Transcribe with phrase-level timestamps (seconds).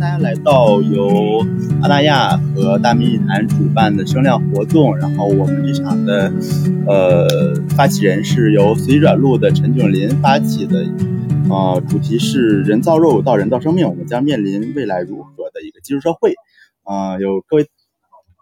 [0.00, 1.44] 大家来到由
[1.82, 4.96] 阿那亚和大迷谈主办的声量活动。
[4.96, 6.32] 然后我们这场的
[6.86, 7.26] 呃
[7.70, 10.86] 发起人是由随转录的陈炯林发起的，
[11.50, 16.34] 呃，主题是人造肉到人造生命，我们将面临未来如何的一个技术社会。
[16.84, 17.66] 啊，有各位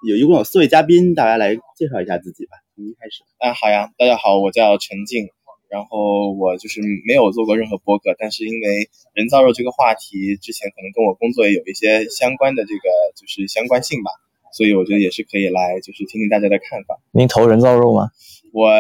[0.07, 2.59] 有一共有四位嘉宾，大家来介绍一下自己吧。
[2.75, 5.29] 从一开始，啊，好呀，大家好，我叫陈静。
[5.69, 14.11] 然后我就是没有做过任何播客，但是因为人造肉这个话题之前可能跟我工作也有一些相关的这个就是相关性吧，
[14.53, 16.99] 所以我觉得也是可以来就是听听大家的看法。
[17.13, 18.11] 您投人造肉吗？
[18.53, 18.71] 我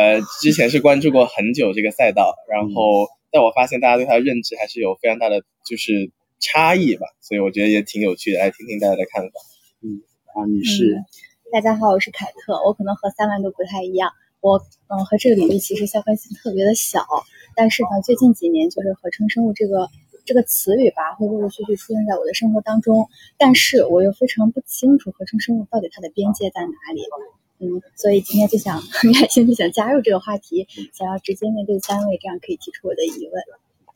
[0.40, 9.32] 之前是关注过很久这个赛道，然后但我发现大家对它的认知还是有非常大的就是差异吧，所以我觉得也挺有趣的，来听听大家的看法。
[9.82, 10.00] 嗯，
[10.34, 11.02] 啊，你是？
[11.52, 14.10] 大家好，我是凯特，我可能和三万都不太一样。
[14.40, 14.58] 我
[14.88, 17.06] 嗯和这个领域其实相关性特别的小，
[17.54, 19.88] 但是呢，最近几年就是合成生物这个
[20.24, 23.08] 这个词语吧，会陆陆续续出现在我的生活当中，
[23.38, 27.02] 但是我又非常不清楚合成生物到底它的边界在哪里，
[27.58, 33.42] 嗯，所以今天就想很开心就，想加入这个话题，想要直接面对三位，这样可以提出我的疑问，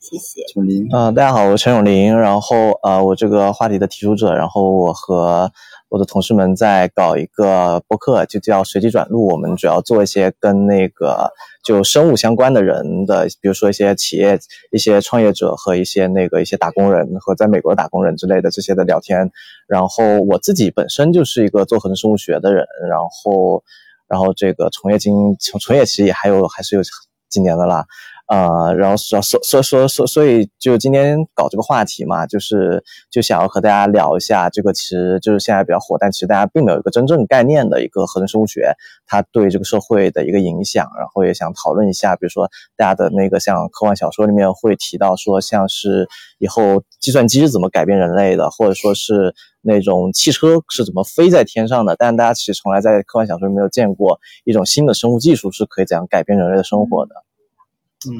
[0.01, 0.41] 谢谢。
[0.55, 5.51] 永林，嗯，大家好，我是陈永林，然后呃，我这个话题的提出者，然后我和。
[5.89, 9.27] 我的同事们在搞一个播客，就叫随机转录。
[9.27, 11.29] 我们主要做一些跟那个
[11.65, 14.39] 就生物相关的人的，比如说一些企业、
[14.71, 19.29] 一些创业者和一些那个一些打工人和在美国的打工人之类的这些的聊天。
[19.67, 23.61] 然后我自己本身就是一个做合成生物学的人，然后
[24.07, 26.81] 然后这个从业经从从业其实也还有还是有
[27.29, 27.85] 几年的啦。
[28.31, 38.73] 呃，然后所所所所所所以就今天搞这个话题嘛，就是就想要和大家聊一下这个，其实就是现在比较火，但其实大家并没有一个真正概念的一个合成生物学，
[39.05, 40.89] 它对这个社会的一个影响。
[40.97, 46.07] 然后也想讨论一下，比如说大家的那个像科幻小说里面会提到说，像是
[46.37, 57.15] 以后计算机是怎么改变人类的，或者说是那种汽车是怎么飞在天上的，但大家其实从来在科幻小说里没有见过一种新的生物技术是可以怎样改变人类的生活的。
[58.09, 58.17] 嗯，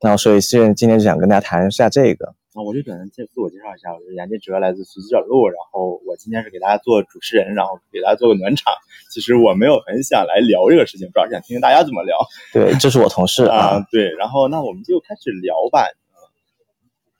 [0.00, 8.72] 然后所以现今天就想跟大家谈一下这个啊，我就简单介自我介绍一下，我是杨建哲，来自随机转录，然后我今天是给大家做主持人，然后给大家做个暖场。
[9.10, 12.16] 其实我没有很想来聊这个事情，主要是想听听大家怎么聊。
[12.52, 15.86] 对，这是我同事啊，对，然后那我们就开始聊吧。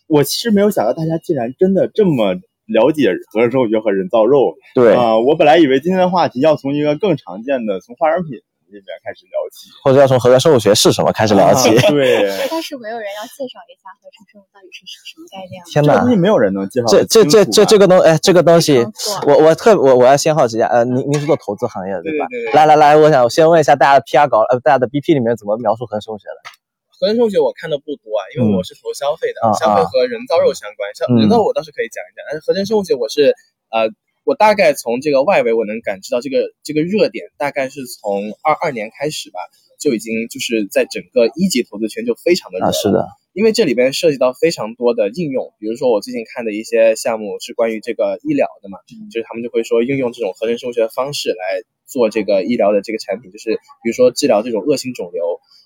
[0.06, 2.34] 我其实没有想到大家竟然真的这么
[2.66, 4.54] 了解合成生物学和人造肉。
[4.76, 8.38] 对啊，我本来以为今天的话题要从一个更常见的，从化妆品。
[8.74, 11.70] 这边开始聊起，或者要从合成生物学是什么开始聊起。
[11.86, 15.62] 对，但是没有人要介绍一下合成生物到底是什么概念。
[15.70, 16.86] 天哪，估计没有人能介绍。
[16.88, 18.84] 这这这这这个东哎，这个东西，
[19.26, 22.26] 我我特我我要先好奇一下，呃，您您是做投资行业的对吧？
[22.52, 26.50] 来来来，我想先问一下大家的 PR 稿，呃，大家的 BP 里面怎么描述合成生物学的？
[26.98, 33.34] 合成生物学我看的不多啊，因为我是投消费的，消费和人造肉相关，像人造肉我倒是可以讲一讲，但是合成生物学我是
[33.70, 33.86] 呃。
[34.24, 39.38] 我大概从这个外围，我能感知到这个这个热点，大概是从二二年开始吧，
[39.78, 42.72] 就已经就是在整个一级投资圈就非常的热。
[42.72, 48.78] 是的，因为这里边涉及到非常多的应用，比如说我最近看的一些项目是关于这个医疗的嘛，
[49.12, 53.50] 就是他们就会说应用这种合成生物学的方式来做这个医疗的这个产品，就是
[53.82, 55.23] 比如说治疗这种恶性肿瘤。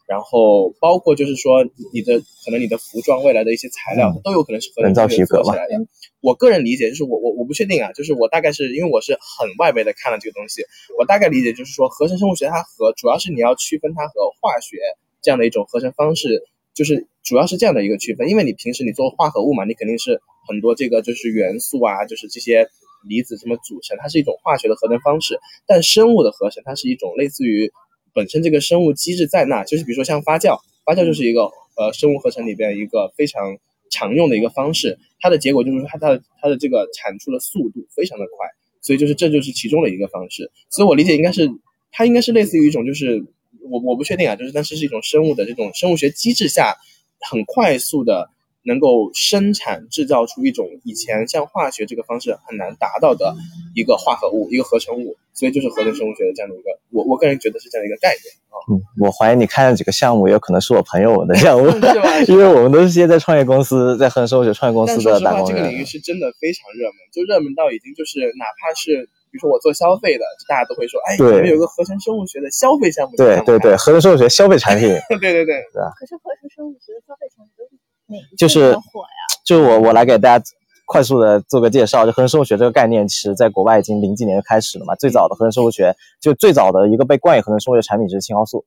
[0.09, 5.75] 然后包括就是说，你的可能你的服装未来的一些材料都有可能是人造皮革起来的。
[6.23, 10.63] 我个人理解就是我我我不确定啊，就是我大概是因为我是很外围的看了这个东西，
[10.99, 14.79] 我大概理解就是说，合成生物学它和主要是你要区分它和化学
[15.21, 16.43] 这样的一种合成方式，
[16.73, 18.31] 就是主要是这样的一个区分。
[18.31, 22.67] 因为你平时你做化合物嘛，你肯定是很多这个就是元素啊，就是这些
[23.07, 25.39] 离子什么组成，它是一种化学的合成方式。
[25.67, 27.71] 但生物的合成它是一种类似于。
[28.19, 31.43] 本身这个生物机制在那，就是比如说像发酵，发酵就是一个
[31.77, 33.57] 呃生物合成里边一个非常
[33.91, 38.49] 常用的一个方式，它的结果就是它它的它的这个产出的速度非常的快，
[38.83, 41.49] 所以就是这就是其中的一个方式，所以我理解应该是
[41.93, 43.25] 它应该是类似于一种就是
[43.71, 46.75] 我我不确定啊，就是但是是一种生物的这种生物学机制下
[47.31, 48.31] 很快速的。
[48.65, 53.35] 能够生产制造出一种以前像化学这个方式很难达到的
[53.75, 58.57] 一个化合物，一个合成物，所以就是合成生物学的这样的一个，我我个人觉得是这样的一个概念啊。
[58.71, 62.21] 嗯，我怀疑你看了几个项目，有可能是我朋友的项目， 是吧？
[62.29, 65.57] 因为我们都是些在创业公司，在合成生物学创业公司的打工人。
[65.57, 73.17] 这个领域是真的非常热门，就热门到已经就是哪怕是比如说我做消费的，大家都会说，哎，你们有个合成生物学的消费项目。
[73.17, 74.89] 对对对，合成生物学消费产品。
[75.09, 75.89] 对对对，是吧？
[75.97, 77.79] 可是合成生物学的消费产品都是。
[78.37, 78.77] 就是
[79.45, 80.45] 就是我我来给大家
[80.87, 84.95] 快速的做个介绍，就合成生物学这个概念，其实在国外已经零几年就开始了嘛。
[84.95, 88.65] 最早的合成生物学，就最早的一个被冠以合成生物学产品就是青蒿素，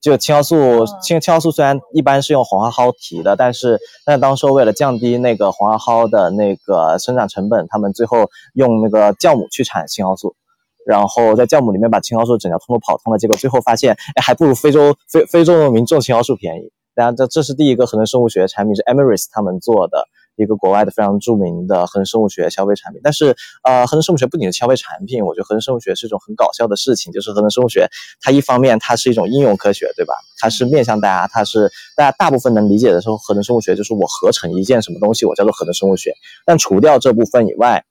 [0.00, 10.36] 就青蒿素，青青蒿素虽然一般是用黄花蒿提的，但是但当时为了降低那个黄花蒿的那个生长成本，他们最后用那个酵母去产青蒿素，
[10.84, 16.70] 然后在酵母里面把青蒿素整条通路跑通了，结果最后发现，哎，还不如非洲非非洲农民种青蒿素便宜。
[16.94, 20.08] 当然，这这是第一个合成生物学产品，是 Emirates 他们做的。
[20.36, 27.12] 一个国外的非常著名的合成生物学消费产品，但是呃，合成生物学不仅是消费产品，我觉得合成生物学是一种很搞笑的事情。
[27.12, 27.88] 就是合成生物学，
[28.20, 30.14] 它一方面它是一种应用科学，对吧？
[30.40, 36.12] 它是面向大家，它是大家大部分能理解的时候，合成生物学就是我合成一件什么东西，我叫做合成生物学。
[36.44, 37.84] 但除掉这部分以外，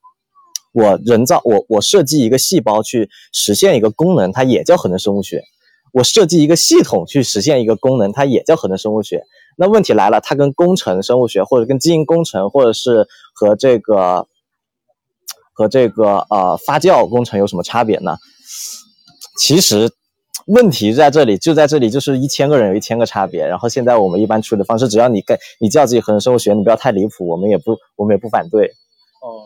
[0.74, 5.42] 我人造我我设计一个细胞去实现一个功能，它也叫合成生物学。
[5.94, 9.24] 我设计一个系统去实现一个功能，它也叫合成生物学。
[9.58, 14.28] 那问题来了，它跟工程生物学，或者跟基因工程，或者是和这个
[15.54, 18.18] 和这个呃发酵工程有什么差别呢？
[19.40, 19.92] 其实
[20.48, 23.46] 问题在这里，就在这里，就是一千个人有一千个差别。
[23.46, 28.66] 然后现在我们一般处理的方式，只要你跟你叫自己合成生物学，你不要太离谱，我们也不我们也不反对。
[28.66, 29.46] 哦，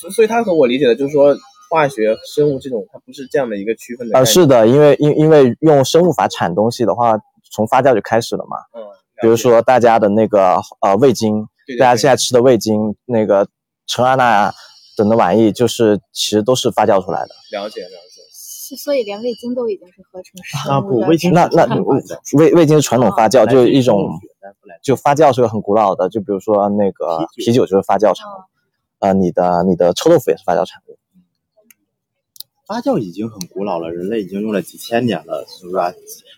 [0.00, 1.32] 所所以他和我理解的就是说，
[1.68, 4.18] 化学生物这种它不是这样的一个区分的。
[4.18, 7.18] 呃，是的，因为因因为用生物法产东西的话，
[7.52, 8.56] 从发酵就开始了嘛。
[8.72, 8.82] 嗯。
[9.22, 11.46] 比如说大家的那个呃味精，
[11.78, 13.48] 大家现在吃的味精，那个
[13.86, 14.52] 陈阿娜
[14.94, 17.28] 等的玩意，就是其实都是发酵出来的。
[17.50, 18.76] 了解了解。
[18.76, 21.64] 所以连味精都已经是合成生物啊不，味精那那
[22.36, 24.10] 味味精是传统发酵，就是一种
[24.82, 28.32] 就发酵是个很古老的，就比如说那个啤酒就是发酵产物，
[28.98, 30.98] 呃，你的你的臭豆腐也是发酵产物。
[32.66, 35.92] 发酵已经很古老了，人类已经用了几千年了，是吧？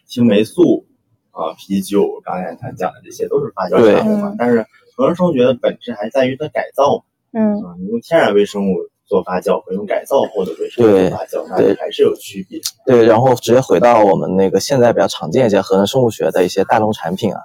[0.07, 0.85] 青霉素。
[1.31, 4.35] 啊，啤酒，刚才他讲的这些都是发酵产物嘛。
[4.37, 4.67] 但是
[4.97, 7.05] 合成生物学的本质还在于它改造。
[7.33, 8.75] 嗯，你用天然微生物
[9.07, 12.61] 做发酵和用改造后的微生物做发酵，那还是有区别。
[12.85, 17.41] 对，然后直接回到我们那个现在比较常见一些合成生物学的一些大众产品啊，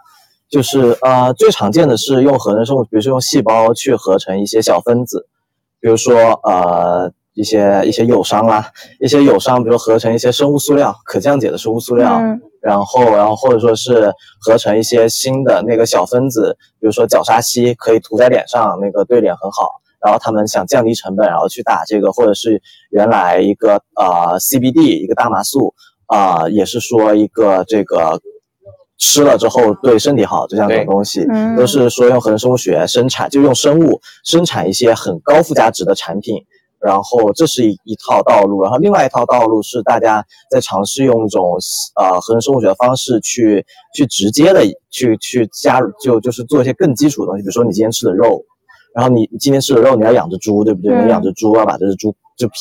[0.50, 5.28] 就是呃最常见的是用合成生物，比如说用细胞去合成一些小分子，
[5.80, 8.68] 比如说呃一些一些友商啊，
[9.00, 12.22] 一些友商，比如合成一些生物塑料，可降解的生物塑料。
[12.62, 19.82] 然后，然后或者说是合成一些新的那个小分子，比如说角鲨烯，可以涂在脸上，那个对脸很好。
[20.00, 25.74] 然后他们想降低成本，然后去打这个，或者是原来一个呃 CBD 一个大麻素
[26.06, 28.22] 啊，也是说一个这个
[28.98, 31.26] 吃了之后对身体好这样的东西，
[31.58, 36.46] 都是说用合成生物学生产，就用生物生产一些很高附加值的产品。
[36.86, 40.22] 然后这是一一套道路，然后另外一套道路是大家
[40.52, 41.58] 在尝试用一种
[41.96, 43.66] 呃合成生物学的方式去
[43.96, 48.44] 去直接的去去加入，就就是做一些更基础的东西，比如说你今天吃的肉，
[48.94, 51.04] 然后你今天吃的肉你要养只猪，对不对？
[51.06, 52.56] 你养只猪要把这只猪就皮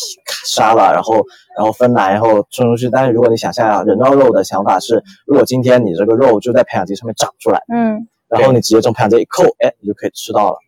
[0.46, 1.16] 杀了，然后
[1.56, 2.88] 然后分来，然后送出去。
[2.88, 10.58] 但是如果你想象人造肉的想法是，如果今天你这个肉就在培养基上面长出来，嗯，然后你直接从培养基一扣，哎，你就可以吃到了。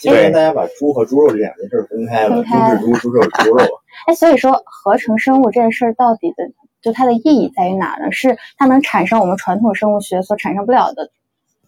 [0.00, 2.42] 今天大家把猪和猪肉这两件事分开了，
[2.80, 3.64] 猪是猪，猪肉是猪肉。
[4.06, 6.44] 哎，所以说合成生物这件事儿到底的，
[6.80, 8.10] 就它的意义在于哪呢？
[8.10, 11.10] 是它能产生我们传统生物学所产生不了的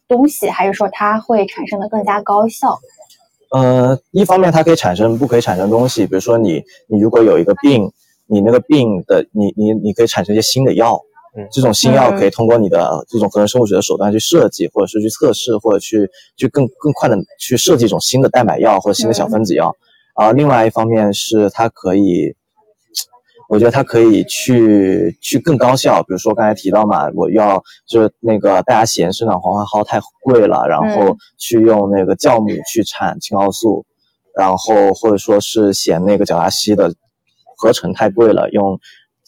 [0.09, 2.79] 东西，还是说它会产生的更加高效？
[3.51, 7.93] 呃，一方面它可以产生不可以产生东西，比如说你你如果有一个病，
[8.27, 11.01] 你那个病的你你你可以产生一些新的药。
[11.51, 19.75] 这种新药可以通过你的这种合成生物学的手段去设计，或者是去测试，或者去去更更快的去设计一种新的蛋白药或者新的小分子药。
[20.15, 22.37] 啊，另外一方面是它可以，
[23.49, 26.05] 我觉得它可以去去更高效。
[26.05, 33.85] 比如说刚才提到嘛，我要就是那个大家嫌生长黄花蒿太贵了，然后去用那个酵母去产青蒿素，
[34.37, 36.95] 然后或者说是嫌那个角鲨烯的
[37.57, 38.79] 合成太贵了，用。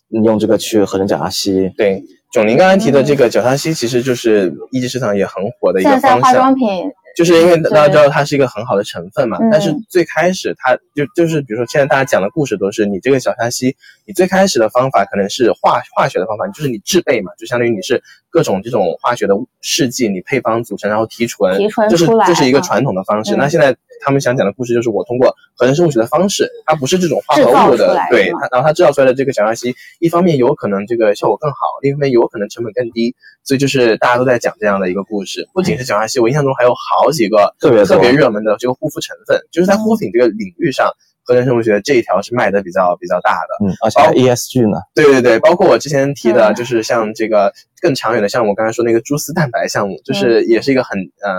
[0.09, 6.11] 用这个去合成角鲨烯，对，囧林刚才提的这个角鲨烯，其实就是一级市场也很火的一个方向。
[6.11, 6.91] 现在化妆品。
[7.17, 19.33] 就是因为大家知道它是一个很好的成分嘛，但是最开始它就就是比如说现在大家讲的故事都是你这个角鲨烯，你最开始的方法可能是化化学的方法，就是你制备嘛，就相当于你是各种这种化学的
[19.63, 23.35] 试剂，你配方组成然后提纯，提纯就是这是一个传统的方式。
[23.35, 33.15] 那现在他们想讲的故事就是我通过合成生物学的方式，它不是这种化合物的，对它，然后它制造出来的这个角鲨烯，一方面有可能这个效果更好，另一方面有可能成本更低。
[33.45, 40.91] 所以就是大家都在讲这样的一个故事，不仅是角鲨烯，我印象中还有好几个特别特别热门的这个护肤成分，就是在护肤品这个领域上，
[41.23, 43.67] 合成生物学这一条是卖的比较比较大的。
[43.67, 44.79] 嗯，而且 ESG 呢？
[44.97, 51.33] 对对对，包括我之前提的，就是像这个更长远的，像我刚才说那个蛛丝蛋白项目，就是也是一个很呃，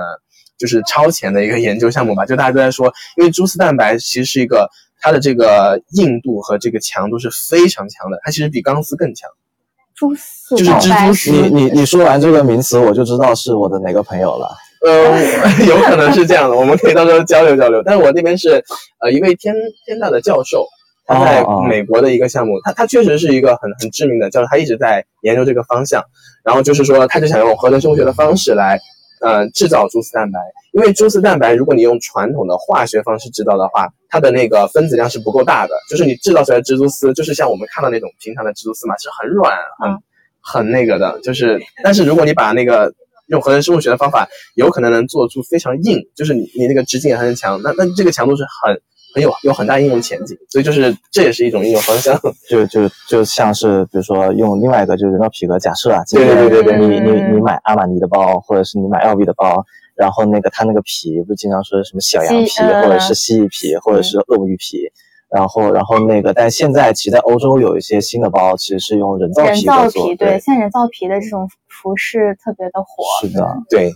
[0.58, 2.26] 就是超前的一个研究项目吧。
[2.26, 9.30] 就大家都在说，因为蛛丝蛋白其实是一个它的这个硬度和这个强度是非常强的，它其实比钢丝更强。
[9.96, 14.56] 蛛丝就是蜘蛛丝你你你说完这个名词，我就知道是我的哪个朋友了。
[14.86, 15.20] 呃，
[15.66, 17.82] 有可能是这样的，我们可以到时候交流交流。
[17.84, 18.64] 但是我那边是
[19.00, 19.56] 呃一位天
[19.88, 20.68] 天大的教授，
[21.08, 26.04] 他在美国的一个项目，他他确实是一个很很知名的教授，他一直在研究这个方向。
[26.44, 28.80] 然后就是说，他就想用合成生物学的方式来
[29.22, 30.40] 呃制造蛛丝蛋白，
[30.72, 40.02] 因为蛛丝蛋白如果你用传统的化学方式制造的话，它的那个分子量是不够大的，就是你制造出来的蜘蛛丝，就是像我们看到那种平常的蜘蛛丝嘛，是很软很、嗯。
[40.50, 42.94] 很那个的，就是但是如果你把那个
[43.28, 48.82] 用合成生物学的方法，有可能能做出非常硬，就是你你那个直径也很强，那那这个强度是很
[49.14, 52.20] 很有有很大应用前景，所以就是这也是一种应用方向。
[52.50, 64.92] 就就就像是比如说用另外一个就是人造皮革，假设啊，今对天对对对你你你买阿玛尼的包，或者是你买 LV 的包，然后那个它那个皮不是经常说什么小羊皮，或者是蜥蜴皮，或者是鳄鱼皮。
[65.30, 73.04] 然后，然后那个，但现在其实在欧洲有一些新的包，其实是用人造人造皮在做，皮，对，现在人造皮的这种服饰特别的火。
[73.20, 73.46] 是的。
[73.70, 73.92] 对，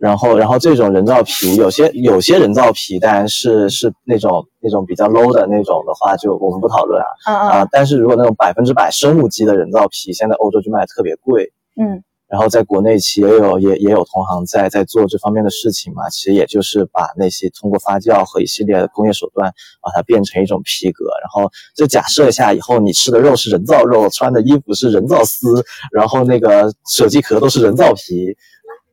[0.00, 11.52] 然后，然后这种人造皮，有些有些人造皮，当然是是那种那种比较 low 的那种的话，就我们不讨论啊嗯啊、嗯但是如果那种百分之百生物基的人造皮，现在欧洲就卖的特别贵。
[11.80, 19.52] 嗯，然后在国内其实也有也也有同行在在做这方面的事情嘛，其实也就是把那些通过发酵和一系列的工业手段，
[19.82, 21.06] 把它变成一种皮革。
[21.22, 28.36] 然后就假设一下，以后你吃的肉是人造肉，穿的衣服是人造丝，然后那个手机壳都是人造皮。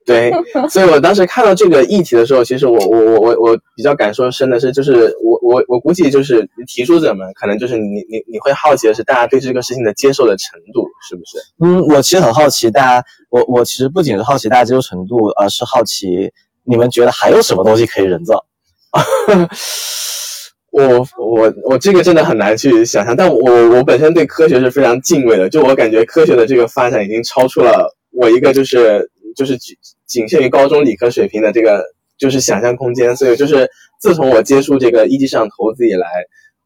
[0.07, 0.31] 对，
[0.69, 11.39] 所以我当时看到这个议题的时候，其实我我我我我比较感受深的是，就是我我我估计就是提出者们可能就是你你你会好奇的是，大家对这个事情的接受的程度是不是？
[11.59, 16.31] 嗯，我其实很好奇，大家，我我其实不仅是好奇大家接受程度，而是好奇
[16.63, 18.45] 你们觉得还有什么东西可以人造？
[20.71, 29.75] 我我我这个真的很难去想象，但我我本身对科学是非常敬畏的，就我感觉科学的这个发展已经超出了我一个就是就是仅
[30.07, 31.83] 仅限于高中理科水平的这个
[32.17, 36.07] 就是想象空间，所以就是自从我接触这个一级市场投资以来，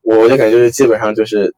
[0.01, 1.53] 我就感觉就是基本上就是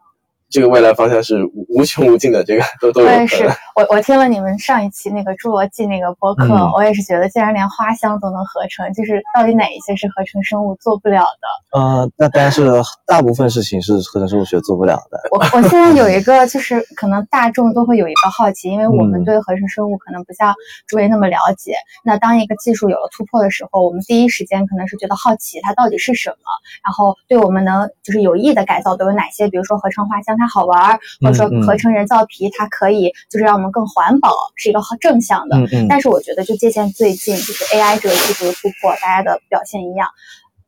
[0.52, 11.80] 这个未来方向是无无穷无尽的，这个都都有我也是。，我我听了你们上一期那个侏罗纪那个播客，嗯我也是觉得，竟然连花香都能合成，就是到底哪一些是合成生物做不了的？
[11.80, 12.70] 呃，那但是
[13.08, 15.18] 大部分事情是合成生物学做不了的。
[15.32, 20.54] 我我现在有一个，就是可能大众都会有一个好奇，因为我们嗯对合成生物可能不像
[20.86, 21.74] 诸位那么了解。
[22.04, 26.36] 那当一个技术有了突破的时候，我们第一时间可能是觉得好奇它到底是什么，
[26.84, 29.48] 然后对我们能就是有益的改造都有哪些？
[29.48, 35.56] 比如说合成花香它好玩儿，或者说合成人造皮它可以就是让我们更环保，是一个好正向的。
[35.88, 40.10] 但是我觉得，就借鉴最近就是 AI 这个技术的突破，大家的表现一样。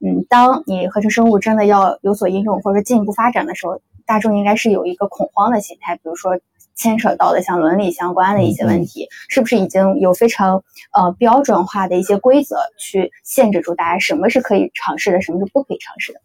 [0.06, 6.38] 嗯，当你合成生物真的要有所应用或者说进一步发展的时候，大众应该是有一个恐慌的心态，比如说
[6.76, 10.62] 牵扯到的像伦理相关的一些问题，是不是已经有非常
[10.94, 16.20] 呃标准化的一些规则去限制住大家什么是可以尝试的，什么是不可以尝试的？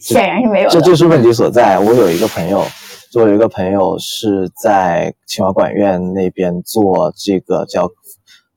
[0.00, 0.74] 显然是没有的。
[0.74, 1.78] 这就是问题所在。
[1.78, 2.64] 我有一个朋友，
[3.12, 7.88] 就有一个朋友是在清华管院那边做这个叫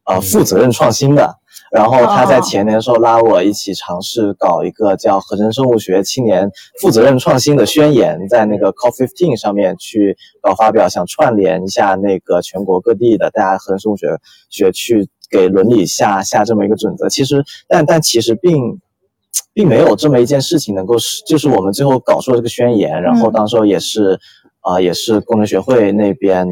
[0.06, 1.36] 呃负责任创新的。
[1.72, 6.48] 然后他在前年的时候拉我一起尝试搞一个叫合成生物学青年
[6.80, 14.06] 负责任创新的宣言，在那个 COP15 上面去搞发表，想串联一下那个全国各地的大家合成生物学
[14.52, 17.10] 学去给伦理下下这么一个准则。
[17.10, 18.80] 其实，但但其实并
[19.54, 24.20] 并没有这么一件事情能够是，就是我们最后搞出了这个宣言，然后当时候也是，
[24.62, 26.48] 啊、也是工程学会那边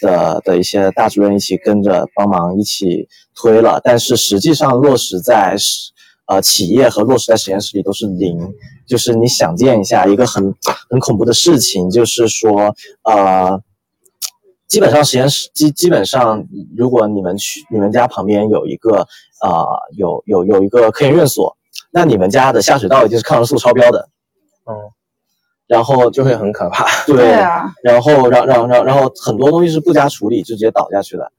[0.00, 5.92] 的的一些大主任一起跟着帮忙一起推了，但是实际上落实在实
[6.26, 8.38] 呃企业和落实在实验室里都是零，
[8.86, 10.54] 就是你想见一下一个很
[10.88, 12.74] 很恐怖的事情，就是说
[13.04, 13.62] 呃。
[14.68, 18.96] 基本上实验室基基本上，如果你们去你们家旁边有一个
[19.42, 21.56] 呃有有有一个科研院所，
[21.90, 24.08] 那你们家的下水道一定是抗生素超标的，
[24.68, 24.74] 嗯，
[25.66, 26.86] 然后就会很可怕。
[27.06, 31.30] 对，啊，然后然然然然后很多东西是不加处理就直接倒下去的。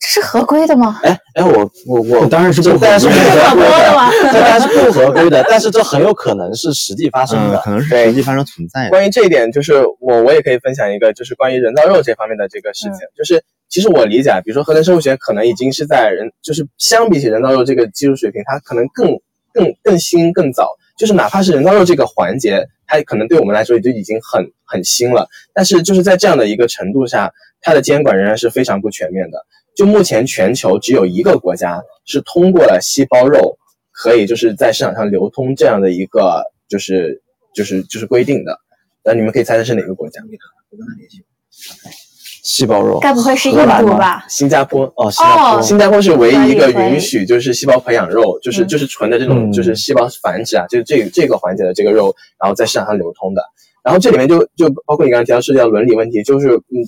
[0.00, 0.98] 这是合规的吗？
[1.04, 4.10] 哎哎，我我我当然是不当然是不规的合规的，吗？
[4.32, 7.58] 这当然是不合规的，但是这很有可能是实际发生嗯，的。
[7.60, 8.90] 可能是对实际发生存在的。
[8.90, 12.98] 关于这一点，就是我我也可以分享一个，就是关于人造肉这方面的这个事情。
[13.16, 19.08] 就是其实我理解，啊，比如说合成生物学可能已经是在人，就是相比起人造肉这个技术水平，它可能更
[19.52, 20.76] 更更新更早。
[20.96, 29.44] 就是哪怕是人造肉这个环节，它可能对我们来说也就已经很很新了，但是就是在这样的一个程度下，它的监管仍然是非常不全面的。
[29.74, 33.56] 就目前全球只有一个国家是通过了细胞肉
[33.90, 37.22] 可以就是在市场上流通这样的一个就是
[37.54, 38.58] 就是就是规定的。
[39.02, 40.20] 那你们可以猜猜是哪个国家？
[42.42, 43.56] 细胞肉，该不会是印？
[43.56, 43.64] 度
[43.96, 44.24] 吧？
[44.28, 53.42] 新加坡哦，新加坡，哦新加坡是唯一一个允许就是细胞培养肉，就是嗯就是纯的这种嗯就是细胞繁殖啊，就是这这个环节的这个肉，然后在市场上流通的。
[53.84, 56.82] 然后这里面就就包括你刚才提到涉及到伦理问题，就是嗯，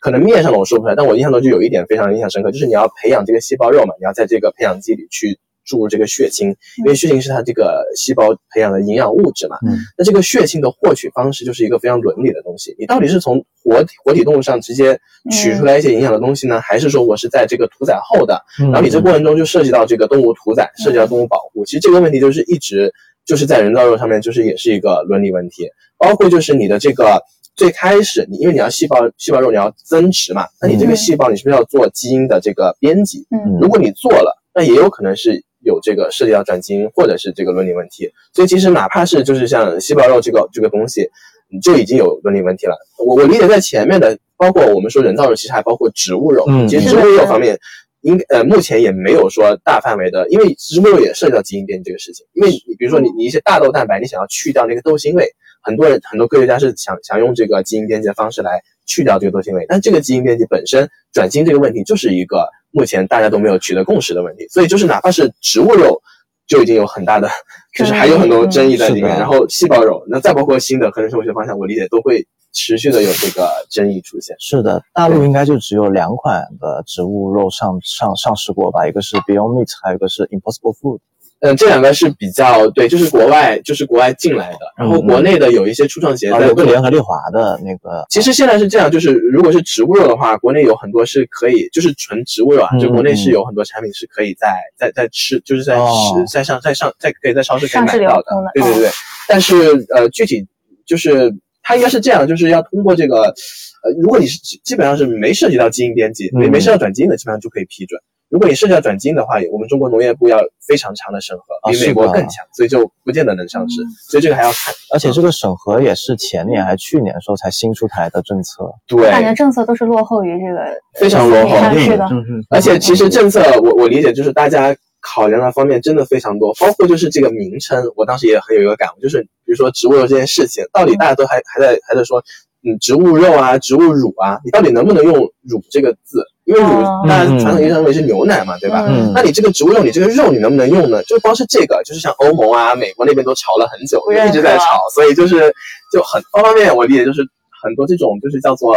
[0.00, 9.56] 可能面上的我说不出来，但我印象中就有一点非常印象深刻，就是你要培养这个细胞肉嘛，你要在这个培养基里去注入这个血清，因为血清是它这个细胞培养的营养物质嘛。
[9.66, 14.98] 嗯那这个血清的获取方式就是一个非常伦理的东西，你到底是从活体活体动物上直接
[15.30, 18.40] 取出来一些营养的东西呢，还是说我是在这个屠宰后的？
[18.60, 21.64] 嗯然后你这过程中就涉及到这个动物屠宰，涉及到动物保护。
[21.64, 22.92] 其实这个问题就是一直
[23.24, 25.68] 就是在人造肉上面，就是也是一个伦理问题，
[25.98, 27.20] 包括就是你的这个
[27.56, 33.26] 最开始你因为你要细胞细胞肉你要增殖嘛，那你这个嗯细胞你是不是要做基因的这个编辑？
[33.30, 38.10] 嗯如果你做了，那也有可能是有这个涉及到转基因或者是这个伦理问题。
[38.32, 41.10] 所以其实哪怕是就是像细胞肉这个这个东西，
[41.50, 42.74] 你就已经有伦理问题了。
[43.04, 46.46] 我我理解在前面的，包括我们说人造肉，其实还包括植物肉。
[46.48, 47.58] 嗯其实植物肉方面。
[48.02, 52.24] 应呃，目前也没有说大范围的，因为植物肉也涉及到基因编辑这个事情。
[52.34, 55.26] 因为你比如说你你一些大豆蛋白，你想要去掉那个豆腥味，
[55.60, 62.46] 很多人很多科学家是想想用这个基因编辑的方式来去掉这个豆腥味，但这个基因编辑本身转基因这个问题就是一个
[62.76, 65.98] 目前大家都没有取得共识的问题，所以就是哪怕是植物肉，
[66.46, 67.26] 就已经有很大的，
[67.74, 69.08] 就是还有很多争议在里面。
[69.18, 74.36] 然后细胞肉，那再包括新的合成生物学方向，我理解都会持续的有这个争议出现。
[74.38, 81.00] 是的，大陆应该就只有两款的植物肉上上上市过吧，一个是 Beyond Meat，还有一个是 Impossible Food。
[81.40, 98.24] 嗯，这两个是比较对，就是国外就是国外进来的，然后嗯国内的有一些初创企业有个联合利华的那个，其实现在是这样，就是如果是植物肉的话，国内有很多是可以，就是纯植物肉啊，嗯就国内是有很多产品是可以在在在吃，就是在哦吃在上在上在可以在超市可以买到的
[98.54, 98.90] 对对对。
[99.28, 99.54] 但是
[99.94, 100.46] 呃，具体
[100.86, 101.30] 就是
[101.62, 108.00] 它应该是这样，就是要通过这个，呃，如果你是基基本上是没涉及到基因编辑，没嗯没涉及到转基因的，基本上就可以批准。
[108.28, 113.80] 如果你涉及到转基因的话，我们中国农业部要非常长的审核，比美国更强，所以就不见得能上市。
[114.08, 114.74] 所以这个还要看。
[114.92, 118.64] 而且这个审核也是前年还去年的时候才新出台的政策。
[118.86, 120.60] 对，感觉政策都是落后于这个
[120.98, 122.04] 非常落后是的。
[122.10, 132.20] 嗯嗯，而且其实政策我我理解就是大家考量的方面真的非常多，包括就是这个名称，我当时也很有一个感悟，就是比如说植物肉这件事情，到底大家都还还在还在说，
[132.64, 136.24] 嗯，植物肉啊，植物乳啊，你到底能不能用乳这个字？
[136.46, 138.86] 因为乳哦大家传统意义上认为是牛奶嘛，对吧？
[138.88, 141.02] 嗯那你这个植物肉，你这个肉你能不能用呢？
[141.02, 145.52] 就光是这个，就是像欧盟啊、美国那边都吵了很久，一直在吵，所以就是
[145.92, 147.20] 就很方方面面，我理解就是
[147.62, 148.76] 很多这种就是叫做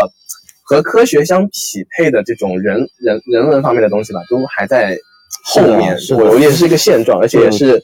[0.64, 4.98] 和科学相匹配的这种人人人文方面的东西吧，都还在
[5.44, 5.96] 后面。
[6.18, 7.80] 我理解是一个现状，而且也是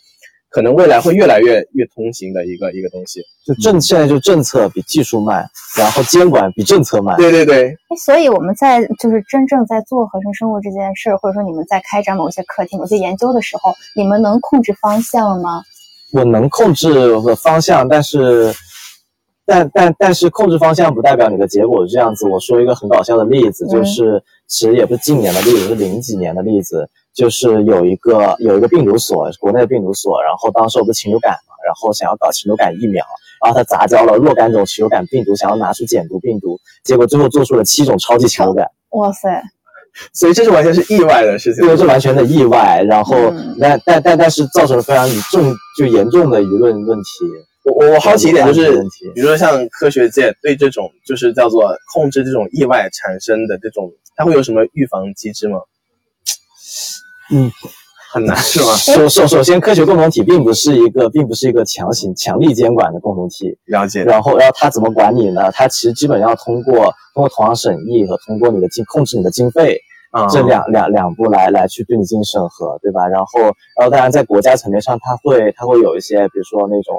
[0.56, 3.20] 可能未来会越来越越通行的一个一个东西。
[3.46, 5.46] 就政现在就政策比技术慢，
[5.78, 7.18] 然后监管比政策慢。
[7.18, 15.62] 对对对，哎所以我们在就是真正在做合成生物这件事，或者说你们在开展某些课题、某些研究的时候，你们能控制方向吗？
[16.14, 16.88] 我能控制
[17.36, 18.54] 方向，但是，
[19.46, 22.26] 但但但是控制方向不代表你的结果是这样子。
[22.30, 33.06] 我说一个很搞笑的例子，嗯就是其实也不是近年的例子，是零几年的例子，就是有一个有一个病毒所，国内的病毒所，然后当时我不是禽流感嘛，然后想要搞禽流感疫苗，
[33.44, 38.68] 然后他杂交了若干种禽流感病毒，想要拿出减毒病毒，结果最后做出了七种超级禽流感。
[38.90, 39.42] 哇塞，
[40.14, 41.64] 所以这是完全是意外的事情。
[41.64, 47.26] 这个是完全的意外，然后嗯但但但但是造成了非常重就严重的舆论问题。
[47.64, 48.84] 我我我好奇一点，就是
[49.16, 55.60] 比如说像科学界对这种就是叫做控制这种意外产生的这种，它会有什么预防机制吗？
[57.32, 57.50] 嗯，
[58.14, 58.76] 很难 是吗？
[58.76, 64.04] 首首首先，科学共同体并不是一个并不是一个强行强力监管的共同体，了解。
[64.04, 65.52] 然后然后他怎么管理呢？
[65.52, 69.80] 他其实基本要通过通过同行审议和通过你的经控制你的经费
[70.12, 73.08] 啊这两两两步来来去对你进行审核，对吧？
[73.08, 73.42] 然后
[73.78, 76.96] 然后当然在国家层面上，它会它会有一些比如说那种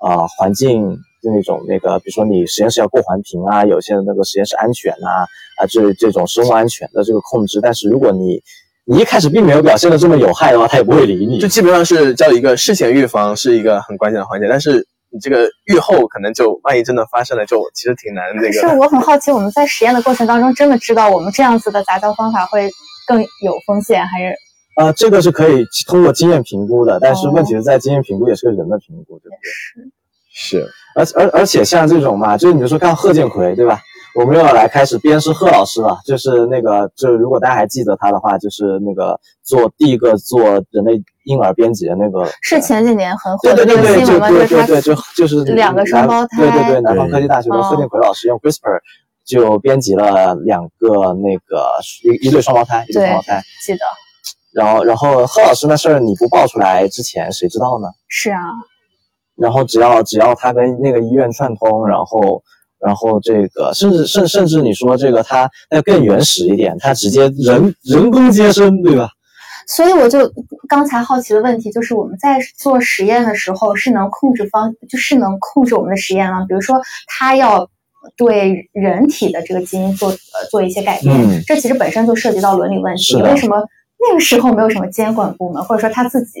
[0.00, 5.26] 啊、环境就那种那个，比如说你实验室要过环评啊，有些那个实验室安全啊
[5.58, 8.40] 啊这这种生物安全的这个控制，但是如果你
[8.90, 11.38] 你一开始并没有表现的这么有害的话，他也不会理你。
[11.38, 18.66] 就基本上是叫一个事前预防是一个很关键的环节，但是你这个预后可能就万一真的发生了，就其实挺难那个是。
[18.78, 22.70] 我很好奇，我们在实验的过程当中，真的知道我们这样子的杂交方法会
[23.06, 24.34] 更有风险，还是
[24.76, 29.90] 啊、这个是可以通过经验评估的，但是哦问题是在经验评估也是个人的评估，对不对？
[30.32, 33.80] 是是而而而且像这种嘛，就是你比如说看贺建奎，对吧？
[34.18, 48.80] 我们又要来开始鞭尸贺老师了，就是那个，就是如果大家还记得他的话，就是那个做第一个做人类婴儿编辑的那个，是前几年很火对的对对对，对对对，就就是两个双胞胎对对对，南方科技大学的贺建奎老师用 CRISPR
[49.24, 51.70] 就编辑了两个那个
[52.02, 53.40] 一一对双胞胎，一对双胞胎。
[53.64, 53.78] 记得。
[54.52, 57.86] 然后，然后贺老师那事儿你不爆出来之前，谁知道呢？
[58.08, 58.40] 是啊。
[59.36, 62.42] 然后只要只要他跟那个医院串通，然后
[62.84, 69.08] 然后这个甚至甚甚至你说这个它那更原始一点，它直接人人工接生，对吧？
[69.66, 70.20] 所以我就
[70.66, 76.46] 刚才好奇的问题就是，我们在做实验的时候是能控制方，就是能控制我们的实验吗？
[76.48, 77.68] 比如说他要
[78.16, 83.20] 对人体的这个基因做呃做一些改变，这其实本身就涉及到伦理问题。
[83.20, 83.56] 为什么
[84.08, 86.40] 那个时候没有什么监管部门，或者说他自己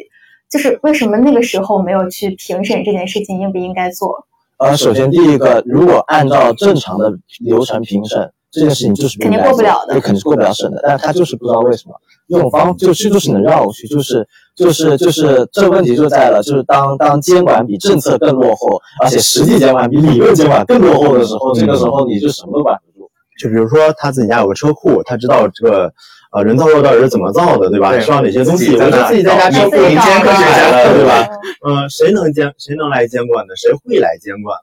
[0.50, 4.24] 就是为什么那个时候没有去评审这件事情应不应该做？
[4.58, 8.30] 呃，首先第一个，如果按照正常的流程评审。
[8.50, 10.80] 这件事情就是肯定过不了的，也肯定是过不了审的。
[10.82, 11.94] 但是他就是不知道为什么
[12.28, 23.10] 用方就是就是能绕过去，就是就是就是这个问题就在了，就是当当监管比政策更落后，而且实际监管比理论监管更落后的时候，这个时候你就什么都管不住。
[23.38, 25.92] 就比如说他自己家有个车库，他知道这个
[26.30, 27.98] 呃人造肉到底是怎么造的，对吧？
[27.98, 28.76] 需要哪些东西？
[28.76, 31.28] 我自己在家车库民间科学了，对吧？
[31.66, 33.54] 嗯，谁能监谁能来监管呢？
[33.56, 34.62] 谁会来监管呢？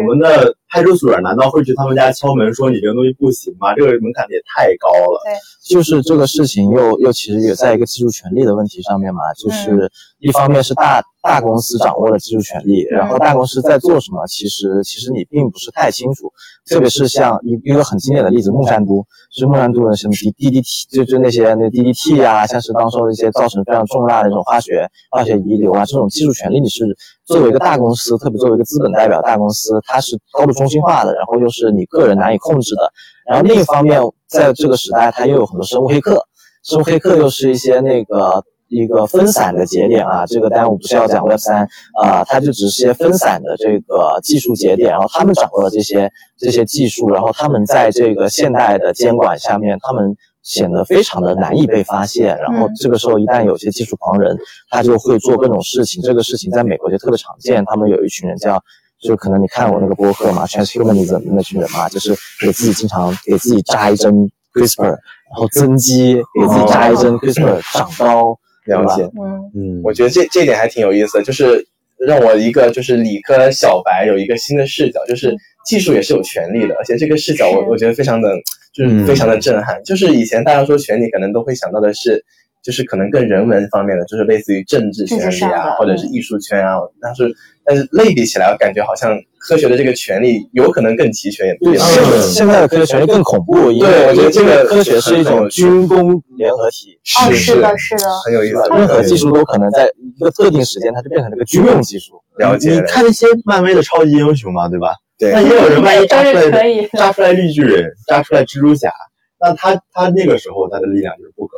[0.00, 3.74] 我们的派出所难道会去他们家敲门说你这个东西不行吗？
[3.74, 5.20] 这个门槛也太高了。
[5.24, 5.34] 对，
[5.74, 16.30] 就是这个事情又又其实也在一个技术权利的问题上面嘛，就是一方面是大大公司掌握了技术权利，然后大公司在做什么，其实其实你并不是太清楚。
[16.68, 19.02] 特别是像一一个很经典的例子，孟山都，
[19.32, 26.84] 就是孟山都的什么 D D D T，就就那些那 D D T 啊，像是当时的一些造成非常重大的那种化学化学遗留啊，这种技术权利你是
[27.24, 32.92] 作为一个大公司，特别作为一个资本代表大公司，它是高度中心化的，然后又是你个人难以控制的。
[33.26, 36.22] 然后另一方面，在这个时代，它又有很多生物黑客，
[36.64, 38.44] 生物黑客又是一些那个。
[38.70, 41.66] 一个分散的节点啊，这个单我不是要讲 Web 三
[42.02, 52.36] 啊，它就只是些分散的这个技术节点，然后他们掌握了这些这些技术，然后他们在这个现代的监管下面，他们显得非常的难以被发现。
[52.36, 54.36] 然后这个时候一旦有些技术狂人，
[54.68, 56.02] 他就会做各种事情。
[56.02, 58.62] 这个事情在美国就特别常见，他们有一群人叫，
[59.00, 68.38] 就可能你看我那个播客嘛，Transhumanism 那群人嘛，就是给自己经常给自己扎一针 CRISPR，然后增肌，给自己扎一针 CRISPR 长高。
[68.66, 69.50] 了解，嗯。
[69.54, 71.66] 嗯，我觉得这这点还挺有意思的，就是
[71.98, 75.34] 让我一个就是理科小白有一个新的视角，就是
[75.64, 78.28] 技术也是有权利的，而且这个视角我我觉得非常的
[78.74, 79.82] 就是非常的震撼。
[79.84, 82.22] 就是以前大家说权利，可能都会想到的是，
[82.62, 87.32] 就是可能更人文方面的，就是类似于政治权利啊，或者是艺术圈啊，但是
[87.64, 89.18] 但是类比起来，我感觉好像。
[89.40, 93.54] 科学的这个权利有可能更齐全，对，现在的科学权利更恐怖。
[93.72, 96.98] 对，我觉得这个科学是一种军工联合体。
[97.04, 98.56] 是是的，是的，很有意思。
[98.76, 102.20] 任何技术都可能在一个特定时间，它就变成了个军用技术。
[102.36, 102.72] 了解。
[102.72, 104.88] 你看那些漫威的超级英雄嘛，对吧？
[105.16, 105.32] 对。
[105.32, 106.50] 那也有人万一扎出来，
[106.94, 108.92] 扎出来绿巨人，扎出来蜘蛛侠，
[109.40, 111.56] 那他他那个时候他的力量就是不可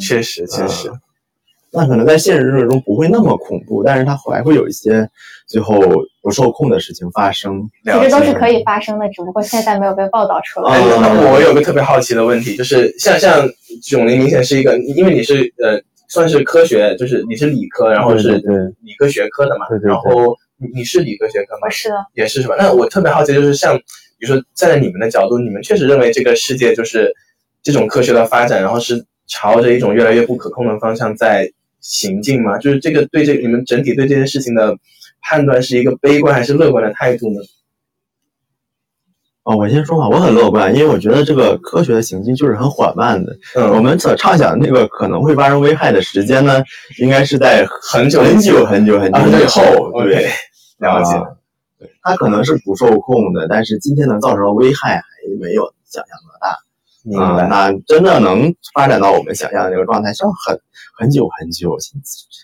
[0.00, 0.90] 确实，确实。
[1.74, 5.08] 那可能在现实生活中不会那么恐怖，但是它还会有一些
[5.46, 5.80] 最后
[6.20, 7.66] 不受控的事情发生。
[7.82, 10.78] 其实都是可以发生的，只不过现在没有被报道出来。
[11.00, 13.48] 那我有个特别好奇的问题，就是像像
[13.82, 18.32] 囧林明显是一个，因为你是呃算是科学，就是你是理科，然后是
[18.82, 20.36] 理科学科的嘛，然后
[20.74, 21.70] 你是理科学科吗？
[21.70, 22.54] 是的，也是是吧？
[22.58, 23.74] 那我特别好奇，就是像
[24.18, 27.10] 比如说站在你们的角度，你们确实认为这个世界就是
[27.62, 31.52] 这种科学的发展，然后是朝着一种越来越不可控的方向在。
[31.84, 32.56] 行进吗？
[32.58, 34.78] 就是这个对这你们整体对这件事情的
[35.20, 37.40] 判断是一个悲观还是乐观的态度呢？
[39.42, 43.36] 哦，我先说吧，我很乐观，因为我觉得这个科学的行进就是很缓慢的。
[43.56, 46.62] 嗯，我们所畅想那个可能会发生危害的时间呢，
[47.00, 49.90] 应该是在很久很久很久很久以后。
[50.04, 50.28] 对，
[50.78, 51.20] 了解。
[51.80, 55.02] 对，它可能是不受控的，但是今天能造成的危害还
[55.40, 56.56] 没有想象的大。
[57.04, 57.46] 明白。
[57.48, 60.58] 那真的能发展到我们想象的那个状态，是很。
[60.94, 61.74] 很久很久，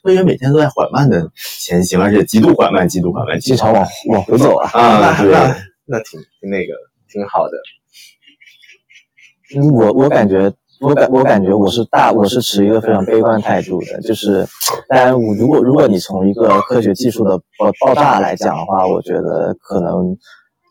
[0.02, 4.68] 科学每天都在缓慢的前行，而且极度缓慢，极度缓慢，经常往往回走啊！
[4.72, 6.72] 啊，那那那挺挺那个
[7.08, 7.52] 挺好的。
[9.70, 14.44] 我我感觉我感我感觉我是大我是持一个非常悲观态度的，就是
[14.88, 20.16] 当然我如果如果你从一个科学技术的爆爆炸来讲的话，我觉得可能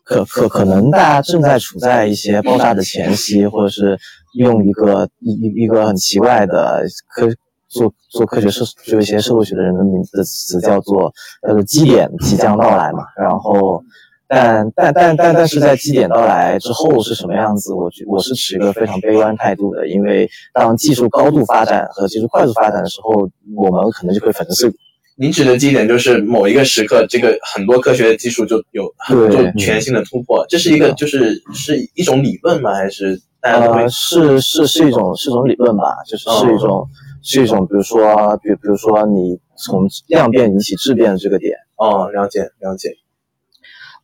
[0.08, 3.98] 可可可能大家正在处在一些爆炸的前夕，或者是
[4.34, 6.82] 用一个一一一个很奇怪的
[7.14, 7.28] 科。
[7.70, 11.12] 做做科学社，就一些社会学的人的名字的词叫做
[11.46, 13.00] 叫做基点即将到来嘛。
[13.14, 13.82] 然后，
[14.26, 17.74] 但但但但但是在基点到来之后是什么样子？
[17.74, 24.70] 我觉我是持一个非常悲观态度的，因为当技术高度发展和技术快速发展的时候，我们可能就会粉碎
[25.20, 32.72] 你指的基点就是某一个时刻，这个很多科学技术就有很对就全新的突破，这是一个就是是一种理论吗？
[32.72, 36.88] 还是大家都会呃，是是是一种是一种理论吧，就是是一种、
[37.20, 42.90] 是一种，比如说，比比如说你从量变引起质变的这个点，哦，了解了解，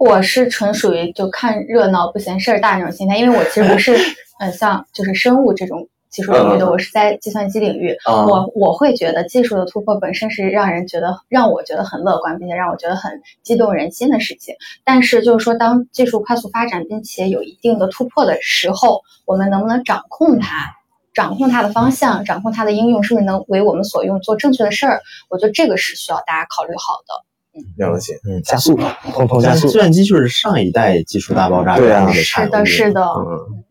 [0.00, 3.96] 我是纯属于就看热闹不嫌事儿大那种心态，因为我其实不是
[4.40, 7.92] 很 像就是生物这种技术领域的，嗯嗯嗯我是在计算机领域。
[8.04, 14.54] 啊我我会觉得技术的突破本身是让人觉得让我觉得很乐观，并且让我觉得很激动人心的事情。
[14.84, 20.76] 但是就是说，当技术快速发展并且有一定的突破的时候，我们能不能掌控它？
[21.12, 25.00] 掌控它的方向，掌控它的应用，是不是能为我们所用，做正确的事儿？
[25.28, 27.24] 我觉得这个是需要大家考虑好的。
[27.56, 28.14] 嗯了解。
[28.28, 28.76] 嗯，加速，
[29.12, 29.74] 通通加速计。
[29.78, 33.00] 算机就是上一代技术大爆炸对啊的是的，是的。
[33.00, 33.64] 嗯，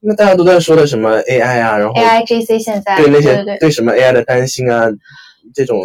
[0.00, 4.86] 那大家都在说的什么 AI 啊，然后 A I G C 现在对那些对对，什么 AI 的担心啊，
[5.54, 5.78] 这种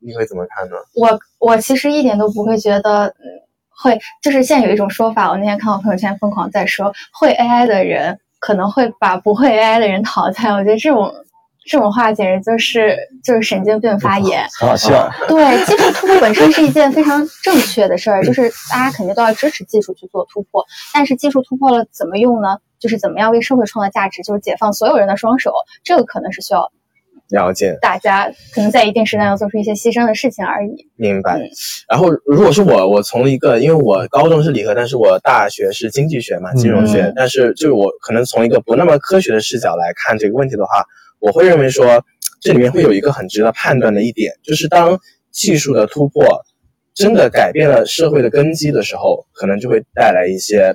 [0.00, 0.76] 你会怎么看呢？
[0.94, 3.24] 我我其实一点都不会觉得，嗯，
[3.68, 10.50] 会就是现在有一种说法，我那天看我朋友圈疯狂在说，会 A I 的人可能会把不会 A I 的人淘汰。
[10.50, 11.12] 我觉得这种
[11.66, 14.46] 这种话简直就是就是神经病发言。
[14.58, 20.64] 很好笑，对，技术突破本身是一件非常正确的事儿，就是大家肯定都要支持技术去做突破。
[20.94, 22.56] 但是技术突破了怎么用呢？
[22.80, 25.52] 就是怎么样为社会创造价值，就是解放所有人的双手，
[25.84, 26.72] 这个可能是需要
[27.28, 30.88] 了解，大家可能在一定时段要做出一些牺牲的事情而已。
[30.96, 31.48] 明白嗯。
[31.88, 40.84] 然后如果是我，我从一个，因为我高中是理科，但是我大学是经济学嘛，金融学，嗯但是就是我可能从一个不那么科学的视角来看这个问题的话，
[41.20, 42.04] 我会认为说，
[42.40, 44.98] 这里面会有一个很值得判断的一点，就是当
[45.30, 46.24] 技术的突破
[46.94, 50.74] 真的改变了社会的根基的时候，可能就会带来一些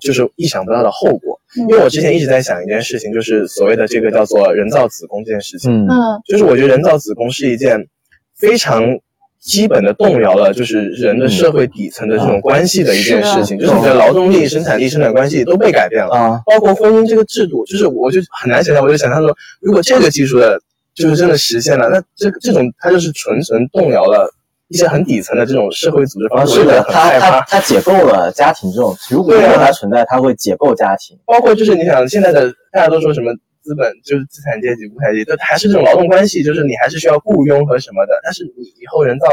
[0.00, 1.40] 就是意想不到的后果。
[1.56, 1.60] 嗯。
[1.62, 5.70] 因为我之前一直在想一件事情，就是所谓的这个叫做人造子宫这件事情。
[5.70, 5.88] 嗯。
[5.88, 5.96] 嗯。
[6.26, 7.86] 就是我觉得人造子宫是一件
[8.36, 8.82] 非常
[9.40, 20.60] 基本的动摇了，就是人的社会底层的这种关系的一件事情，是就是你的劳动力、生产力、生产关系都被改变了，啊，包括婚姻这个制度，就是我就很难想象，我就想象说，如果这个技术的，
[20.94, 24.32] 就是真的实现了，那这这种它就是纯纯动摇了
[24.72, 27.40] 一些很底层的这种社会组织啊方式，是的，我就觉得很它它害怕。
[27.42, 31.18] 它解构了家庭这种，如果对啊它存在，它会解构家庭。
[31.26, 33.30] 包括就是你想现在的大家都说什么
[33.62, 38.18] 资本就是资产阶级、无产阶级，就还是这种劳动关系，就是你还是需要雇佣和什么的。
[38.24, 39.26] 但是你以后人造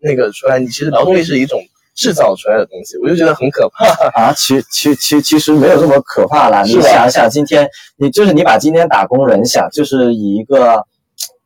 [0.00, 1.62] 那个出来，你其实劳动力是一种
[1.94, 3.86] 制造出来的东西，我就觉得很可怕。
[4.20, 6.62] 啊，其其其其实没有这么可怕啦。
[6.64, 10.84] 你想想，今天你就是你把今天打工人想，就是以一个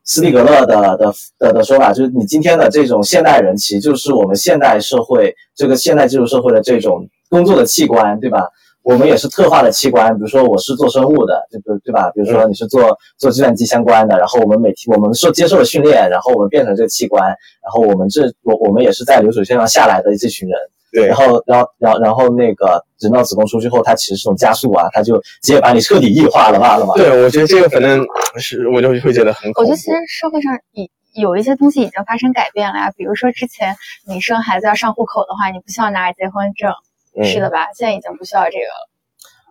[0.06, 8.48] 斯蒂格勒的的的的说法，就是你今天的这种现代人，其实就是我们现代社会这个现代技术社会的这种工作的器官，对吧？
[8.86, 12.08] 我们也是特化的器官，比如说我是做生物的，对不对吧？
[12.14, 20.56] 比如说你是做做计算机相关的，然后我们每天我们受接受了训练，然后我们变成这个器官，然后我们这我我们也是在流水线上下来的这群人，
[20.92, 26.94] 对然后，然后，然后，然后那个人造子宫出去后，它其实是种加速啊，它就直接把你彻底异化了嘛了嘛。
[26.94, 28.06] 对，我觉得这个反正
[28.38, 29.60] 是我就会觉得很恐怖。
[29.62, 30.88] 我觉得其实社会上已
[31.20, 33.74] 有一些东西已经发生改变了呀，比如说之前
[34.06, 36.70] 你生孩子要上户口的话，你不需要拿着结婚证，
[37.16, 37.66] 嗯是的吧？
[37.74, 38.88] 现在已经不需要这个了。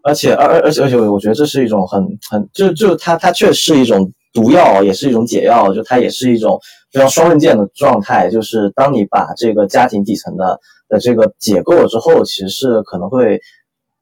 [0.03, 6.59] 而且，而而而且而且，我觉得这是一种很很就就它它确实是一种毒药，也是一种解药，就它也是一种
[6.91, 8.29] 非常双刃剑的状态。
[8.29, 13.39] 就是当你把这个家庭底层的的这个解构了之后，其实是可能会。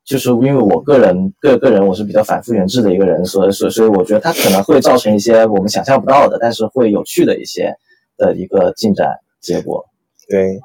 [0.05, 7.73] 就是因为我个人个个人我是比较反复原制的一个人，所以所以所以我觉得它可能会造成一些我们想象不到的，但是会有趣的一些
[8.17, 9.07] 的一个进展
[9.39, 9.85] 结果。
[10.27, 10.59] 对，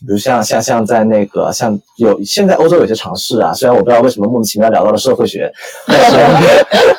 [0.00, 5.50] 比如像像像在那个像有现在欧洲有些尝试啊，虽然我不知道为什么莫名其妙聊到了社会学，
[5.86, 6.16] 但是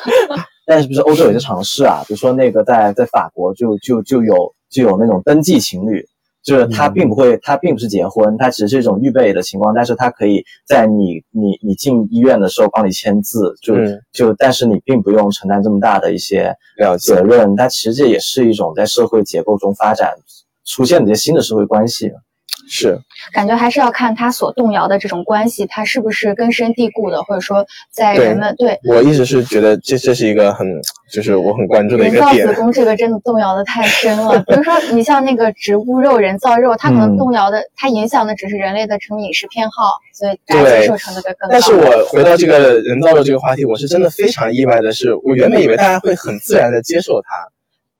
[0.66, 6.06] 但是不是欧洲有些尝试啊，比如说那个在在法国就就就有就有那种登记情侣，
[6.44, 20.12] 就是他并不会，他并不是结婚，他只是一种预备的情况，但是他可以在你你你进医院的时候帮你签字，就、嗯就但是你并不用承担这么大的一些了责任，但其实这也是一种在社会结构中发展
[20.66, 22.12] 出现的一些新的社会关系。
[22.70, 22.96] 是
[23.32, 30.66] 感觉还是要看他所动摇的这种关系，它是不是根深蒂固的，或者说在人们对我一直是觉得这这是一个很
[31.12, 32.60] 就是我很关注的一个点人造子。
[32.60, 34.38] 宫这个真的动摇的太深了。
[34.46, 41.48] 比如说，你像那个植物肉、人造肉，它可能嗯动摇的，它影响的只是人类的这种饮食偏好，所以大家接受程度就更高。
[41.50, 47.48] 但是我回到这个人造肉这个话题，我是真的非常意外的是，我原本以为大家会很自然的接受它，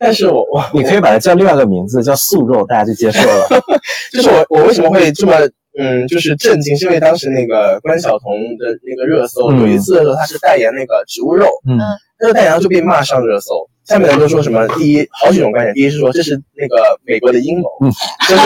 [0.00, 3.46] 但是我我你可以把它叫另外一个名字，叫素肉，大家就接受了。
[4.10, 5.34] 就是我我为什么会这么
[5.78, 11.78] 嗯，就是震惊，是因为当时那个关晓彤的那个热搜，有一次的时候她是代言那个植物肉，嗯，
[12.18, 13.68] 那个代言就被骂上热搜。
[13.90, 14.68] 下面人都说什么？
[14.78, 15.74] 第一，好几种观点。
[15.74, 17.66] 第一是说这是那个美国的阴谋，
[18.30, 18.42] 就是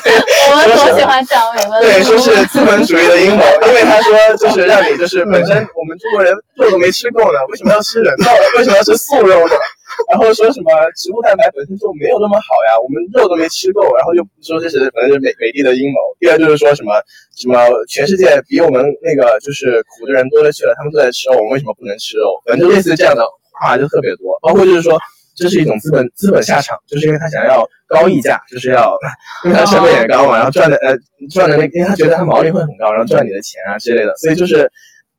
[0.48, 8.24] 我们总喜欢讲美国的对，说是资本主义的阴谋，因为他说就是让你就是本身我们中国人肉都没吃够呢，为什么要吃人肉？
[8.56, 9.54] 为什么要吃素肉呢？
[10.10, 16.00] 然后说什么植物蛋白本身就没有那么好呀，我们肉都没吃够，然后就说这是反正就是美美帝的阴谋。
[16.18, 16.96] 第二就是说什么
[17.36, 22.40] 什么全世界比我们那个就是苦的人多了去了，他们都在吃肉，我们为什么不能吃肉？
[22.48, 23.22] 反正就类似这样的。
[23.60, 24.98] 话就特别多，包括就是说，
[25.36, 28.96] 这是一种资本资本下场，就是因为他想要高溢价，就是要
[29.44, 30.96] 因为他成本也高嘛，然后赚的呃
[31.30, 34.70] 赚的那，因为他觉得他毛利会很高，然后赚你的钱啊之类的，所以就是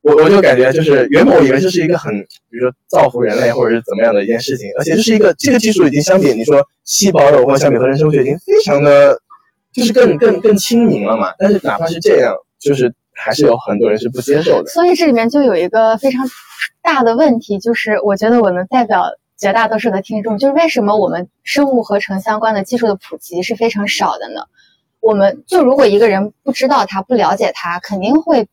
[0.02, 2.14] 我我就感觉就是原本我以为这是一个很
[2.50, 9.20] 比如说造福人类或者是怎么样的一件事情，而且这是一个这个技术已经相比你说细胞肉或者相比合成生物学已经非常的，
[9.74, 16.26] 就是更更更亲民了嘛，但是哪怕是这样，就是还是有很多人是不接受的，所以这里面就有一个非常。
[16.82, 19.04] 大的问题就是，我觉得我能代表
[19.38, 24.42] 绝大多数的听众，就是为什么我们生物合成相关的技术的普及是非常少的呢？
[25.02, 28.48] 我们就如果一个人不知道它，不了解它，肯定会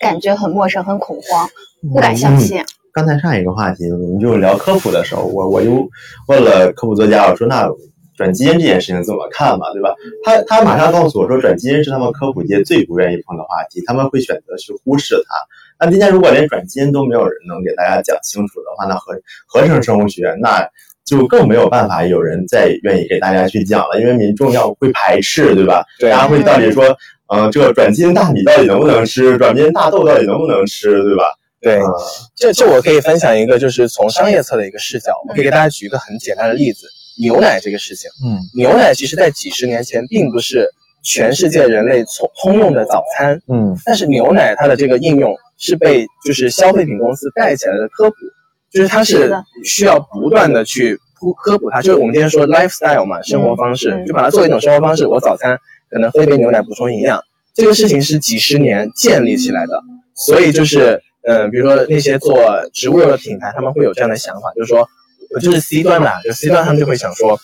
[0.00, 1.48] 感觉很陌生、很恐慌，
[1.92, 2.60] 不敢相信。
[2.92, 5.88] 刚才上一个话题，我们就聊科普的时候，我我就
[6.26, 7.68] 问了科普作家，我说那
[8.16, 9.94] 转基因这件事情怎么看嘛，对吧？
[10.24, 15.84] 他他马上告诉我说，转基因是他们科普界最不愿意碰的话题，他们会选择去忽视它。
[15.84, 19.14] 那今天如果连转基因都没有人能给大家讲清楚的话，那合
[19.46, 20.66] 合成生物学那
[21.04, 25.84] 就更没有办法有人再愿意给大家去讲了，因为民众要会排斥，对吧？
[25.98, 26.84] 对，大家会到底说，
[27.34, 29.36] 嗯，这个转基因大米到底能不能吃？
[29.36, 31.24] 转基因大豆到底能不能吃，对吧？
[31.60, 31.80] 对，
[32.36, 36.86] 这这我可以分享一个，就是从商业侧的一个视角，我可以给大家举一个很简单的例子，
[37.20, 38.10] 牛奶这个事情。
[38.24, 40.68] 嗯，牛奶其实在几十年前并不是
[41.02, 43.40] 全世界人类通通用的早餐。
[43.48, 45.34] 嗯，但是牛奶它的这个应用。
[45.56, 48.16] 是被就是消费品公司带起来的科普，
[48.72, 49.32] 就是它是
[49.64, 55.06] 需要不断的去铺科普它，就是我们今天说 lifestyle 嘛，生活方式，就把它作为一种生活方式。
[55.06, 55.56] 我早餐
[55.88, 57.22] 可能喝一杯牛奶补充营养，
[57.54, 59.80] 这个事情是几十年建立起来的，
[60.16, 64.86] 所以就是嗯，比如说那些做植物的品牌，他们会有这样的想法，就是说我
[65.40, 67.38] 就是 C 端嘛，就 C 端他们就会想说，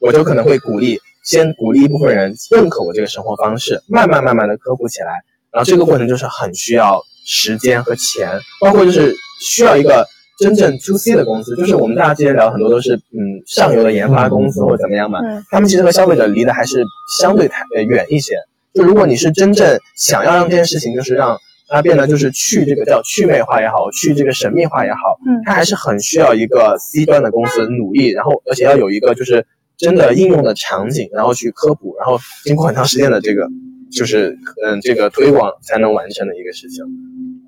[0.00, 7.02] 我就可能会鼓励先鼓励一部分人认可我这个生活方式，慢慢慢慢的科普起来，然后这个过程就是很需要。
[7.28, 8.30] 时间和钱，
[8.60, 10.06] 包括就是需要一个
[10.38, 15.18] 真正 to C 的公司，就是我们大家之前聊很多都是嗯上游的研发公司或者怎么样嘛，
[15.50, 16.84] 他们其实和消费者离得还是
[17.18, 18.36] 相对太呃远一些。
[18.74, 21.36] 就如果你是真正想要让这件事情就是让
[21.68, 33.48] 它变得就是去这个叫去魅化也好，去这个神秘化也好，嗯，它还是很需要一个 C 端的公司努力，然后而且要有一个就是真的应用的场景，然后去科普，然后经过很长时间的这个
[33.90, 36.84] 就是嗯这个推广才能完成的一个事情。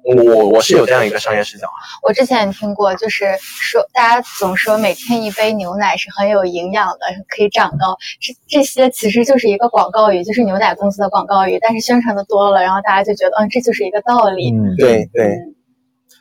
[0.05, 1.68] 我我是有这样一个商业视角。
[2.03, 7.94] 我之前也听过，就是说大家总说每天一杯牛奶是很有营养的，可以长高。
[8.18, 11.59] 这这些其实就是一个广告语，就是牛奶公司的广告语。
[11.61, 14.51] 但是宣传的多了，然后大家就觉得，嗯，这就是一个道理。
[14.51, 15.27] 嗯，对对。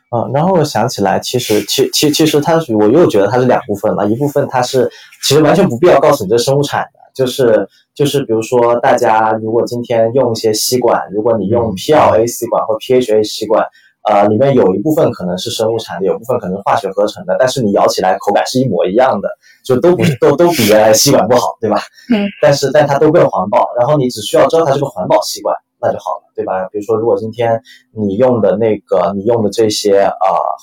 [0.10, 4.06] 嗯，然后我想起来，其实其其其实它，我又觉得它是两部分了。
[4.08, 4.90] 一部分它是
[5.24, 13.66] 其实完全不必要告诉你这是生物产的，就是就是比如说大家如果今天用一些吸管，如果你用 PLA 吸管或 PHA 吸管。
[14.10, 19.28] 呃，里面有一部分可能是生物产的，有部分可能化学合成的，但是你咬起来口感是一模一样的，
[19.66, 21.82] 就都不是都都比原来吸管不好，对吧？
[22.16, 22.26] 嗯。
[22.42, 26.70] 但是但它都更环保，然后你只需要知道它是个环保吸管，那就好了，对吧？
[26.72, 30.16] 比如说，如果今天你用的那个你用的这些呃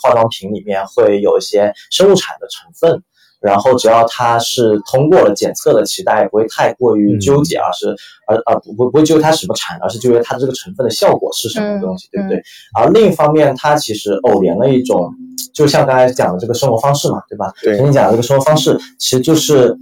[0.03, 3.03] 化妆品里面会有一些生物产的成分。
[3.45, 7.95] 然后只要它是通过了检测的，其实大家也不会太过于纠结，而是
[8.27, 12.43] 而而不不不会纠结它什么产，而是纠结它这个成分的效果是什么东西，对不对？
[12.75, 15.13] 而另一方面，它其实偶连了一种，
[15.55, 17.53] 就像刚才讲的这个生活方式嘛，对吧？
[17.63, 19.77] 对，跟你讲的这个生活方式，其实就是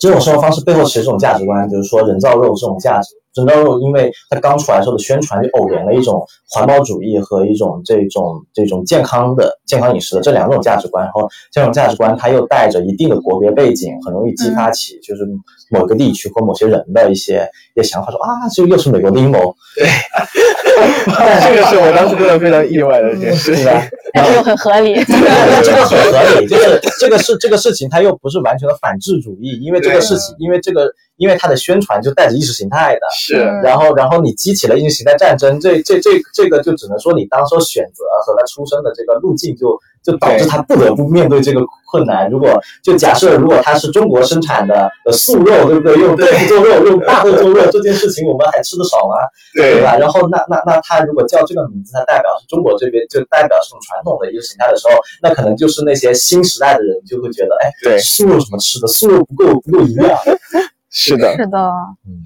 [0.00, 3.10] 这种生活方式背后其实这种价值观，就是说人造肉这种价值。
[3.44, 15.24] 人造肉，因为它刚出来时候的宣传就偶然了一种环保主义和一种这种这种健康的健康饮食的这两种价值观，然后这种价值观它又带着一定的国别背景，很容易激发起就是
[15.70, 19.54] 某个地区或某些人的一些一些想法，说啊，这又是美国的阴谋。
[19.76, 19.86] 对，
[21.42, 23.64] 这个是我当时真的非常意外的一件事情，
[24.12, 24.94] 但是又 很合理。
[25.04, 30.90] 这个很合理，就是这个是这个事情，它又不是完全的反智主义，因为这个事情，因为这个。
[31.18, 33.00] 因为它的宣传就带着意识形态的，
[33.36, 41.60] 是然后然后你激起了意识形态战争，这这这这个就只能说你当时选择和他出生的这个路径就就导致他不得不面对这个
[41.90, 42.30] 困难。
[42.30, 45.98] 如果就假设如果他是中国生产的呃素肉，对不对？
[45.98, 49.14] 用豆腐做肉，用大豆做肉，这件事情我们还吃得少吗？
[49.54, 49.96] 对吧？
[49.98, 58.86] 然后那那那他如果叫这个名字，它代表是中国这边就代表这种传统的一个形态的时候，那可能就是那些新时代的人就会觉得，哎，对素肉怎么吃的？
[58.88, 60.18] 素肉不够不够营养。
[60.90, 61.70] 是的，是的，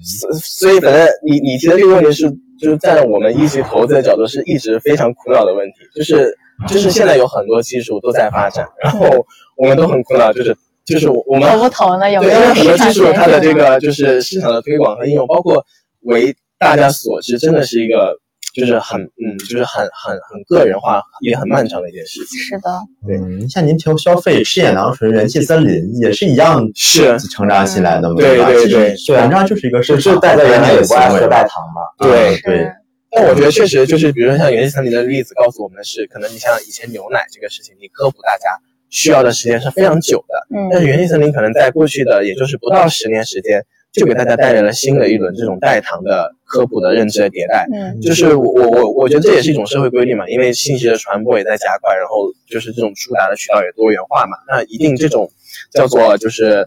[0.01, 6.33] 所所以反正你你提的这个问题是，就是在我们一级投资的角度，是一直非常苦恼的问题，就是
[6.67, 9.25] 就是现在有很多技术都在发展，然后
[9.57, 10.55] 我们都很苦恼，就是
[10.85, 12.09] 就是我们投不投呢？
[12.09, 15.65] 有没有，因为很多技术它的这个就是市场的推广和应用，包括
[16.01, 18.17] 为大家所知，真的是一个
[18.53, 22.39] 就是很嗯，就是很很很个人化也很漫长的一件事情。
[22.39, 22.69] 是的，
[23.09, 27.17] 嗯，像您投消费吃眼囊醇、元气森林也是一样是。
[27.33, 28.37] 成长起来的嘛，对？
[28.37, 31.81] 对对其实本质上就是一个市就场是大家原来也不爱喝代代糖嘛。
[31.97, 32.69] 对对，
[33.09, 38.49] 但我觉得确实就是，比如说像元气森林的例子告诉我们的是，可能你像以前牛奶这个事情，你科普大家
[38.89, 47.67] 需要的时间是非常久的，但嗯是元气森林可能在过去的也就是不到十年时间，就给大家带来了新的一轮这种代糖的科普的认知的迭代。
[47.71, 55.29] 嗯就是我我我我觉得这也是一种社会规律嘛，因为信息的传播也在加快，然后就是这种触达的渠道也多元化嘛，那一定这种
[55.71, 56.65] 叫做就是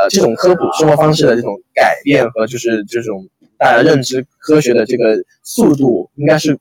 [0.00, 6.56] 呃这种科普生活方式的这种改变和就是这种大家认知科学的这个速度应该是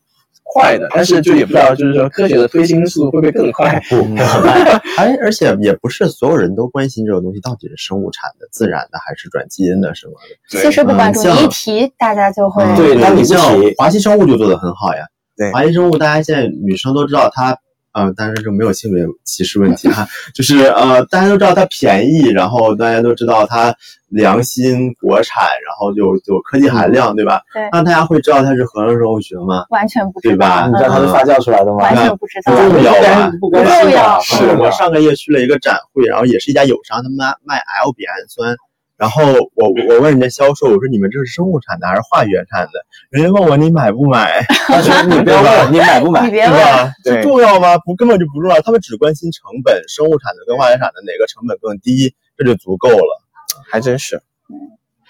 [0.53, 3.79] 快的，但是就也不知道就是说科学的推进速度会不会更快？
[3.89, 10.59] 不会很慢，而 而且也不是所有人都关心这种东西到底是生物产的、自然的还是转基因的什么的。
[10.61, 13.39] 其实不关注，一提大家就会嗯对那你像
[13.77, 15.03] 华西生物就做的很好呀。
[15.35, 17.55] 对华西生物大家现在女生都知道它，
[17.97, 23.73] 呃，但是就没有性别歧视问题哈，就是呃，大家都知道它便宜，然后大家都知道它
[24.09, 27.41] 良心、国产，然后有有科技含量，对吧？
[27.51, 29.65] 对那大家会知道它是合成生物学吗？
[29.71, 31.77] 完全不知道，对吧你知道它是发酵出来的吗？
[31.77, 32.75] 完全不知道不。
[32.75, 33.31] 重要吧？
[33.41, 38.55] 不关心啊是我上个月去了一个展会，然后也是一家友商，他们卖卖 L 苯氨酸。
[38.97, 39.23] 然后
[39.53, 42.71] 我我问人家销售，我说你们这是生物产的还是化学产的？
[43.11, 46.31] 人家问我你买不买， 他说你不要问，你买不买你？
[46.31, 46.57] 别问，
[47.03, 47.77] 这重要吗？
[47.77, 48.59] 不，根本就不重要。
[48.61, 53.21] 他们只关心成本，生物产的跟化学产的哪个成本更低，这就足够了。
[53.69, 54.21] 还真是，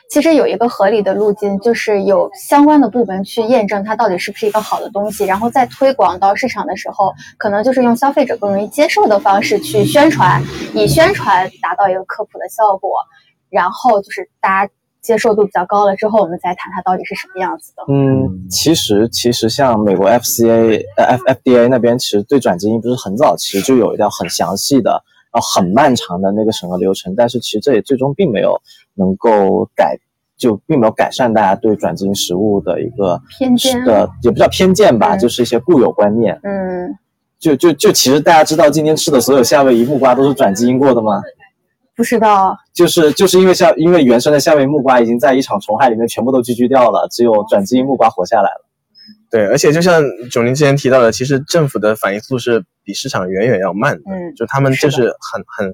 [0.09, 10.41] 其实有一个合理的路径，就是有相关的部门去验证它到底是不是一个好的东西，然后再推广到市场的时候，可能就是用消费者更容易接受的方式去宣传，
[10.73, 12.99] 以宣传达到一个科普的效果，
[13.49, 14.71] 然后就是大家
[15.01, 17.83] 接受度比较高了之后，我们再谈它到底是什么样子的。
[17.87, 28.61] 嗯，其实其实像美国 FCA 呃 F FDA 那边，其实对转基因不是很早其实就有一条很详细的，然后很漫长的那个审核流程，但是其实这也最终并没有
[28.95, 29.97] 能够改，
[30.35, 36.37] 就并没有改善大家对转基因食物的一个偏见的，也不叫偏见吧，嗯就是一些固有观念。
[36.43, 36.97] 嗯，
[37.39, 41.21] 就就就其实大家知道今天吃的所有夏威夷木瓜都是转基因过的吗？
[41.95, 48.65] 不知道，就是就是因为夏因为原生的夏威木瓜已经在一场虫害里面全部都聚居掉了，只有转基因木瓜活下来了。
[49.31, 49.99] 对，而且就像
[50.31, 55.73] 九零之前提到的，其实政府的反应速度是比市场远远要慢的，嗯，就他们就是很很，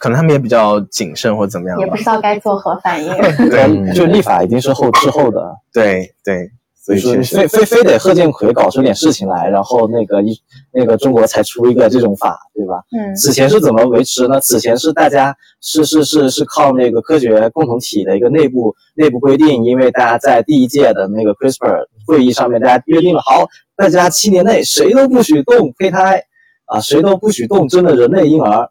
[0.00, 1.96] 可能他们也比较谨慎或怎么样也不。
[1.96, 3.10] 知道该作何反应。
[3.48, 6.50] 对就立法一定是后滞后的，对对，
[6.84, 10.38] 所以就是确实非非非得贺建奎搞出点事情来，然后那个一
[10.70, 12.82] 那个中国才出一个这种法，对吧？
[12.94, 14.38] 嗯此前是怎么维持呢？
[14.38, 26.22] 此前是大家是是是是靠那个科学共同体的一个内部内部规定，因为大家在第一届的那个 CRISPR 会议上面，大家约定了，好，大家七年内谁都不许动胚胎
[26.66, 28.68] 啊，谁都不许动真的人类婴儿。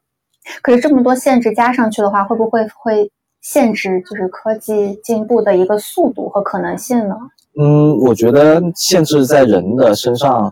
[0.61, 3.11] 可是这么多限制加上去的话，会不会会
[3.41, 7.15] 限制就是科技进步的一个速度和可能性呢？
[7.59, 10.51] 嗯，我觉得限制在人的身上，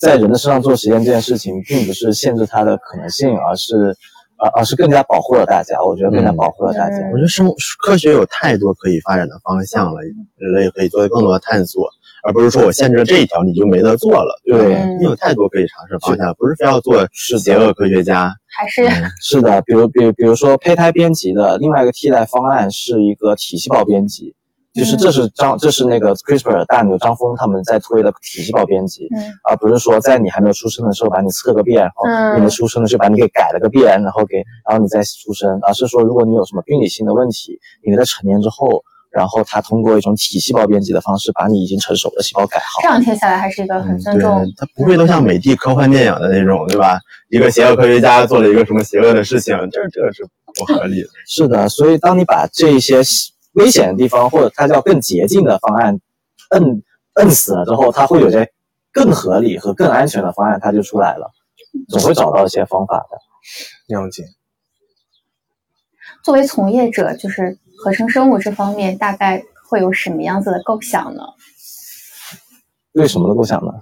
[0.00, 3.94] 在人的身上做实验这件事情，并不是限制它的可能性，而是，
[4.38, 5.80] 而而是更加保护了大家。
[5.82, 6.96] 我觉得更加保护了大家。
[6.96, 10.00] 嗯我觉得生物科学有太多可以发展的方向了，
[10.36, 11.88] 人类可以做更多的探索，
[12.24, 18.34] 而不是说我限制了这一条你就没得做了，对你有太多可以尝试的方向，不是非要做是邪恶科学家。
[18.52, 18.82] 还是
[19.20, 24.34] 是的，比如比如比如说胚胎编辑的另外一个替代方案是一个体细胞编辑，
[24.72, 34.36] 就是这是张这是那个 CRISPR 大牛张峰他们在推的体细胞编辑，嗯而不是说在你还没有出生的时候把你测个遍，然后嗯你没出生的时候把你给改了个遍，然后给
[34.68, 42.88] 然后你再出生，而是说如果你有什么病理性的问题，你在成年之后，然后他通过一种体细胞编辑的方式把你已经成熟的细胞改好这。
[42.88, 47.00] 样听下来还是一个很尊对重。，它不会都像美帝科幻电影的那种，对吧？
[47.28, 51.08] 一个邪恶科学家做了一个什么邪恶的事情，这这是不合理的。
[51.26, 53.00] 是的，所以当你把这一些
[53.60, 56.00] 危险的地方，或者它叫更捷径的方案，
[56.50, 56.82] 摁
[57.14, 58.50] 摁死了之后，它会有些
[58.92, 61.30] 更合理和更安全的方案，它就出来了，
[61.88, 63.18] 总会找到一些方法的。
[63.94, 64.24] 了解。
[66.22, 71.22] 作为从业者，就是合成生物这方面，大概会有什么样子的构想呢？
[72.92, 73.72] 对什么的构想呢？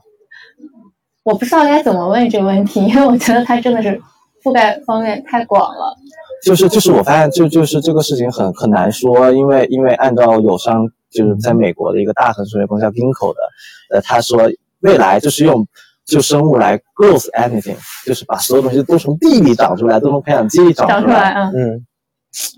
[1.23, 4.01] 我不知道该怎么问这个问题，因为我觉得它真的是
[4.43, 5.97] 覆盖方面太广了。
[6.45, 13.41] 就是就是我发现就就是这个事情很很难说，因为因为按照友商就是在美国的一个大合成学公司叫 Ginkgo 的，
[13.91, 15.67] 呃，他说未来就是用
[16.05, 17.77] 就生物来 growth anything，
[18.07, 21.85] 就是把所有东西都从地里长出来，都从培养基里长长出来，嗯嗯，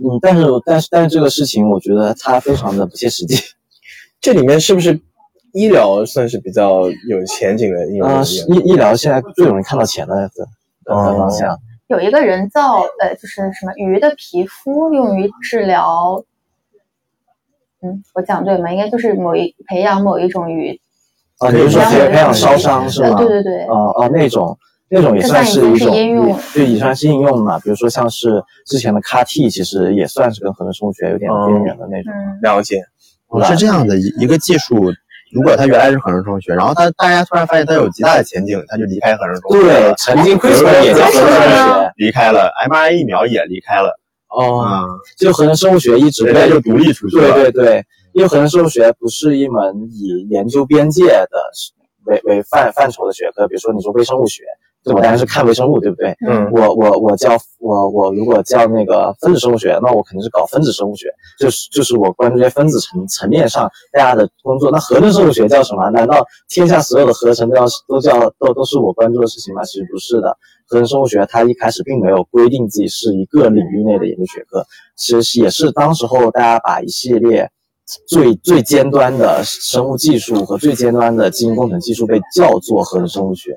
[0.05, 3.37] 嗯，但是但是但是这个事情我觉得它非常的不切实际。
[4.21, 5.01] 这里面是不是
[5.53, 8.09] 医疗算是比较有前景的应用？
[8.09, 10.31] 啊，是医医疗现在最容易看到钱的
[10.85, 11.59] 方向。
[11.91, 16.23] 有一个人造呃，就是什么鱼的皮肤用于治疗，
[17.83, 18.73] 嗯，我讲对吗？
[18.73, 20.81] 应该就是某一培养某一种鱼，
[21.39, 23.19] 啊，比如说培培养烧伤是呃吗？
[23.19, 24.57] 对对对，哦哦，那种
[24.89, 27.59] 那种也算是一种算是应用对，也算是应用嘛。
[27.59, 32.13] 比如说像是之前的 CAR T，其实也算是跟合成生物学有点边缘的那种。
[32.15, 32.83] 嗯，了解。
[33.29, 34.93] 哦是这样的一一个技术，
[35.33, 47.35] 如果他原来是合成生物学，然后他大家突然发现他有极大的前景，他就离开合成生物学对。，曾经比如说也叫合成生物学，离开了，mRNA 疫苗也离开了，哦，嗯，就合成生物学一直就独立出去对了。
[47.35, 51.51] 对对，因为合成生物学不是一门以研究边界的
[52.05, 54.43] 为为范范畴的学科，比如说你说微生物学，
[54.83, 56.15] 对我当然是看微生物，对不对？
[56.27, 61.07] 嗯我我我教我我如果教那个分子生物学，那我肯定是搞分子生物学，
[61.39, 64.71] 就是就是我关注这些分子层层面上大家的工作。
[64.71, 65.91] 那合成生物学叫什么？
[65.91, 69.63] 难道天下所有的合成都要都叫都都是我关注的事情吗？
[69.65, 70.37] 其实不是的。
[70.67, 74.65] 合成生物学它一开始并没有规定自己是一个领域内的研究学科，
[74.97, 77.51] 其实也是当时候大家把一系列
[78.07, 83.51] 最最尖端的生物技术和最尖端的基因工程技术被叫做合成生物学，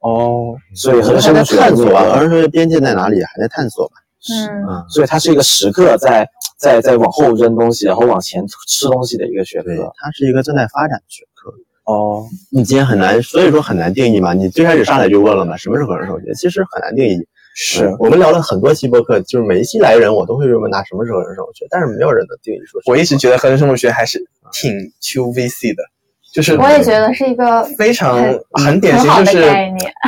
[0.00, 3.22] 哦，所以还在生物学探索啊，合这个成生物边界在哪里？
[3.24, 3.92] 还在探索嘛。
[4.30, 6.28] 嗯，嗯，所以它是一个时刻在
[6.58, 11.52] 在在往后扔东西，然后往前吃东西的一个学科。，它是一个正在发展的学科。
[11.84, 14.34] 哦，你今天很难，所以说很难定义嘛。
[14.34, 16.34] 你最开始上来就问了嘛，什么是合成生物学？
[16.34, 17.26] 其实很难定义。
[17.60, 22.88] 是嗯我们聊了很多期播客，就是每一期来人，我都会问他什么是合成生物学，但是没有人能定义说是。
[22.88, 24.70] 我一直觉得合成生物学还是挺
[25.02, 25.82] QVC 的，
[26.32, 29.42] 就是我也觉得是一个非常很很典型，就是。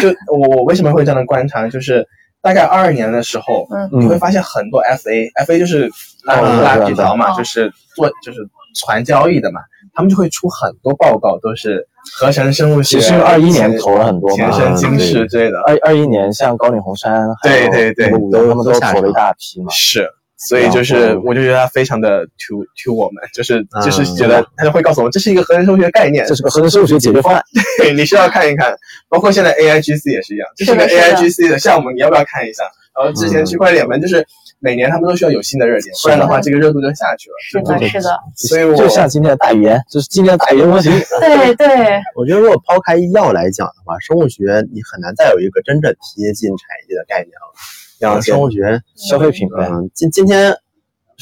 [0.01, 2.07] 就我我为什么会这样的观察，就是
[2.43, 5.91] 大概二二年的时候，嗯你会发现很多 FA，FA 就是
[6.25, 8.39] 拉嗯拉皮条嘛，嗯就是做就是
[8.75, 9.61] 传交易的嘛，
[9.95, 11.87] 他们就会出很多报告，都是
[12.19, 18.19] 合成生物学，其实二一年投了很多嘛前生今世之类的，二二一年，像高岭红杉，还有对对对他
[18.55, 19.71] 们都投了一大批嘛。
[19.71, 20.09] 是。
[20.49, 27.43] 所以就是我就觉得他非常的 to to 我们，就是嗯就是觉得他就会告诉我们，这是一个合成生物学概念这，是个合成生物学解决方案。
[27.79, 28.75] 对，你需要看一看。
[29.09, 32.65] 包括现在 AIGC 也是一样，这是个 AIGC 的项目，你要不要看一下？
[32.97, 34.27] 然后之前区块链们就是
[34.59, 37.37] 每年他们都需要有新的热点，不然的话这个热度就下去了。
[37.45, 40.91] 是的，是的，所以我就像今天的大语言，就是今天的大语言模型。
[41.21, 41.67] 对对，
[42.17, 47.53] 我觉得如果抛开医药来讲的话，生物学你很难再有一个真正贴近产业的概念了。
[48.01, 49.49] 了解生物学，消费品
[49.95, 50.55] 今今天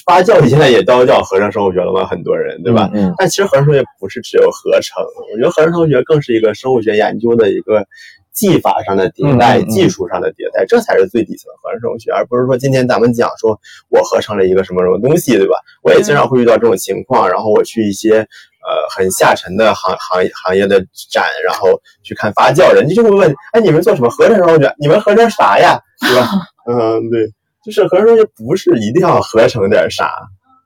[0.06, 2.88] 发酵现在也都叫合成生物学了嘛，很多人对吧？
[2.94, 5.02] 嗯，但其实合成生物学不是只有合成，
[5.32, 7.84] 我觉得合成生物学更是一个生物学研究的一个
[8.32, 13.58] 技法上的迭代、技术上的迭代，这才是最底层的合成生物学，而不是说今天咱们讲说
[13.88, 15.56] 我合成了一个什么什么东西，对吧？
[15.82, 20.78] 我也经常会遇到这种情况，然后我去一些呃很下沉的行行行业的
[21.10, 21.70] 展，然后
[22.04, 24.72] 去看发酵，人家就会问，哎，你们做什么合成生物学？
[24.78, 25.76] 你们合成啥呀？
[26.00, 26.30] 对吧？
[26.70, 27.26] 嗯，对，
[27.64, 30.04] 就是合成生物学不是一定要合成点啥，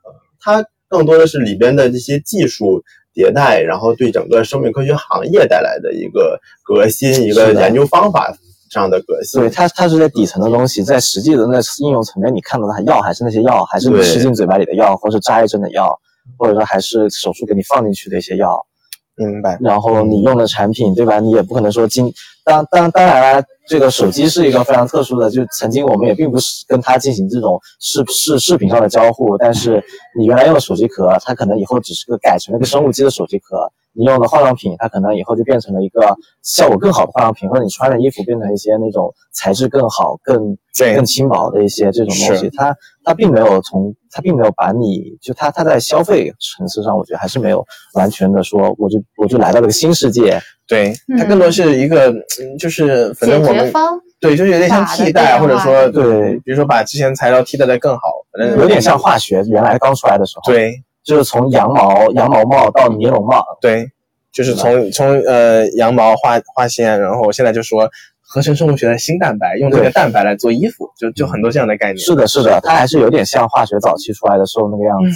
[0.05, 2.82] 呃它更多的是里边的这些技术
[3.14, 8.34] 迭代，然后对整个生命科学行业带来的一个革新，一个研究方法
[8.70, 9.40] 上的革新。
[9.40, 15.96] 对，它它是在底层的东西，在实际的那应用层面，你看到的药还是那些药，还是你吃进嘴巴里的药，或是扎一针的药，
[16.36, 18.66] 或者说还是手术给你放进去的一些药。
[19.14, 19.59] 明白。
[19.61, 21.20] 然后你用的产品，对吧？
[21.20, 22.12] 你也不可能说今
[22.44, 29.83] 当当当然了，这个手机是一个非常特殊的，就曾经我们也并不是跟它进行这种视视视频上的交互，但是
[30.19, 33.73] 你原来用的手机壳，它可能以后只是个改成了一个生物机的手机壳。
[33.95, 40.57] 你用的化妆品，它可能以后就变成了一个效果更好的化妆品，或者你穿的衣服变成一些那种材质更好、更
[40.95, 42.49] 更轻薄的一些这种东西。
[42.57, 50.41] 它它并没有从它并没有把你就它它在消费层次上，我觉得还是没有完全的说，我就我就来到了个新世界。
[50.67, 60.53] 对，嗯它更多是一个，嗯就是反正我们决方对，就是有点像替代，或者说对比如说把之前材料替代的更好，反正有点像化学原来刚出来的时候。
[60.53, 63.90] 对，就是从羊毛羊毛帽到尼龙帽，对，
[64.32, 67.90] 就是从从呃羊毛化化纤，然后现在就说
[68.20, 71.98] 合成生物学的新蛋白，用这个蛋白来做衣服，就就很多这样的概念。
[71.98, 75.11] 是的，是的，它还是有点像化学早期出来的时候那个样子。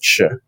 [0.00, 0.40] 是，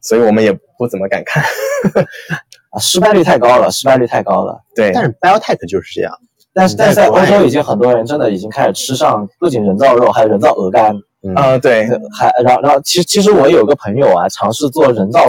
[0.00, 1.42] 所以我们也不怎么敢看。
[2.74, 4.60] 啊，失败率太高了，失败率太高了。
[4.74, 6.12] 对，但是 biotech 就是这样，
[6.52, 10.94] 但是但是在欧洲已经很多人真的已经开始吃上不仅人造肉，还有人造鹅肝。
[11.26, 15.20] 嗯啊、对，还然后然后其实其实我有个朋友啊，尝试做人造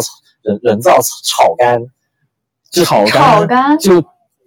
[0.41, 1.81] 人人造炒肝，
[2.69, 4.01] 就炒炒肝就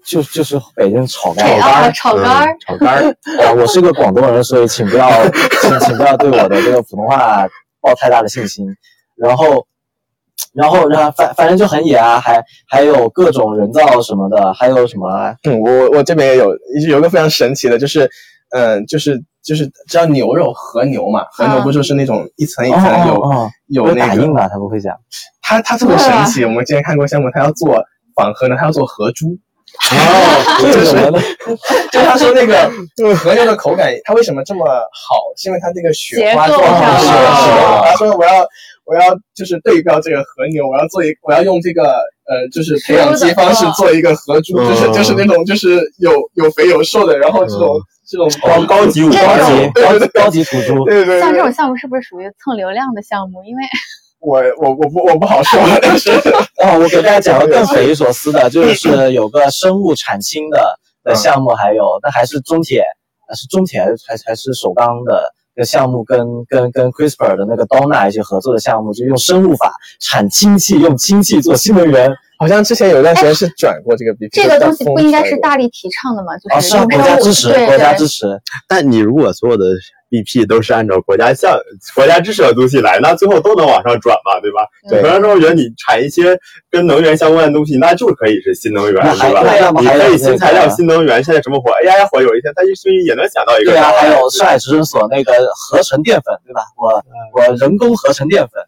[0.05, 1.46] 就就是北京炒肝。
[1.94, 3.09] 炒肝儿嗯，炒肝，
[3.46, 5.09] 啊，我是个广东人，所以请不要
[5.62, 7.46] 请请不要对我的这个普通话
[7.80, 8.66] 抱太大的信心。
[9.16, 9.66] 然后，
[10.53, 16.51] 然后然后反反正就很野啊，还还有各种人造什么的，还有什么啊嗯，我我这边也有
[16.89, 18.09] 有一个非常神奇的，就是
[18.51, 23.22] 嗯、就是就是知道牛肉和牛嘛，和牛不就是那种一层一层有、
[23.68, 24.49] 有那个有打印，吧？
[24.49, 24.95] 他不会讲。
[25.43, 26.45] 他他特别神奇。
[26.45, 27.82] 我们之前看过项目，他要做
[28.14, 29.36] 仿和呢，他要做和猪。
[29.91, 31.22] 哦，这 就是是什么呢？
[31.93, 32.70] 就他说那个
[33.16, 35.16] 和牛的口感，它为什么这么好？
[35.36, 37.82] 是因为它这个雪花结构做好是上的是的。
[37.84, 38.47] 他说我要
[38.89, 47.68] 我要就是对标这个和牛，我要做一我要用这个呃就是培养基方式做一个合猪，就是嗯就是那种就是有有肥有瘦的，然后这种
[48.09, 50.86] 这种高高级五花种级高级高级土猪。
[50.86, 53.45] 对对对像这种，项目是不是属于蹭流量的项目？
[53.45, 53.62] 因为
[54.20, 56.11] 我我我不我不好说， 但是。
[56.61, 62.82] 哦，我给大家讲个更匪夷所思的，就是有个生物产氢的的项目，还有那还是中铁，
[63.28, 65.22] 呃是中铁还是还还是首钢的
[65.59, 72.11] 个项目，跟跟跟 CRISPR 的那个 Donna 一起合作的项目，就用生物法产氢气，用氢气做新能源。
[72.40, 76.38] 好像之前有一段时间是转过这个 BP， 这个东西不应该是大力提倡的吗？
[76.38, 78.26] 就哦，是啊，是国家支持，国家支持。
[78.68, 79.64] 但你如果所有的
[80.11, 81.59] BP 都是按照国家项、
[81.94, 84.66] 国家支持的东西来，那最后都能往上转嘛，对吧？
[84.88, 86.38] 对合成生物学你产一些
[86.70, 89.42] 跟能源相关的东西，那就可以是新能源，那还对吧？
[89.44, 96.62] 那要么你可以还有新材料、新能源，现在什么火？AI 火，有一天它也许也能想到一个对啊，还有上海直升所那个合成淀粉，对吧？
[96.76, 97.02] 我
[97.34, 98.62] 我人工合成淀粉，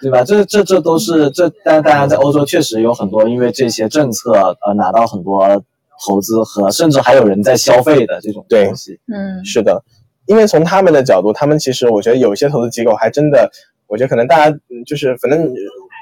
[0.00, 0.22] 对吧？
[0.22, 4.32] 这这这都是这，但当然在欧洲确实有很多因为这些政策
[4.64, 5.64] 呃拿到很多
[6.04, 8.98] 投资和甚至还有人在消费的这种东西。
[9.12, 9.82] 嗯，是的，
[10.26, 13.50] 因为从他们的角度，他们其实我觉得有一些投资机构还真的，
[13.86, 15.54] 我觉得可能大家嗯就是反正呃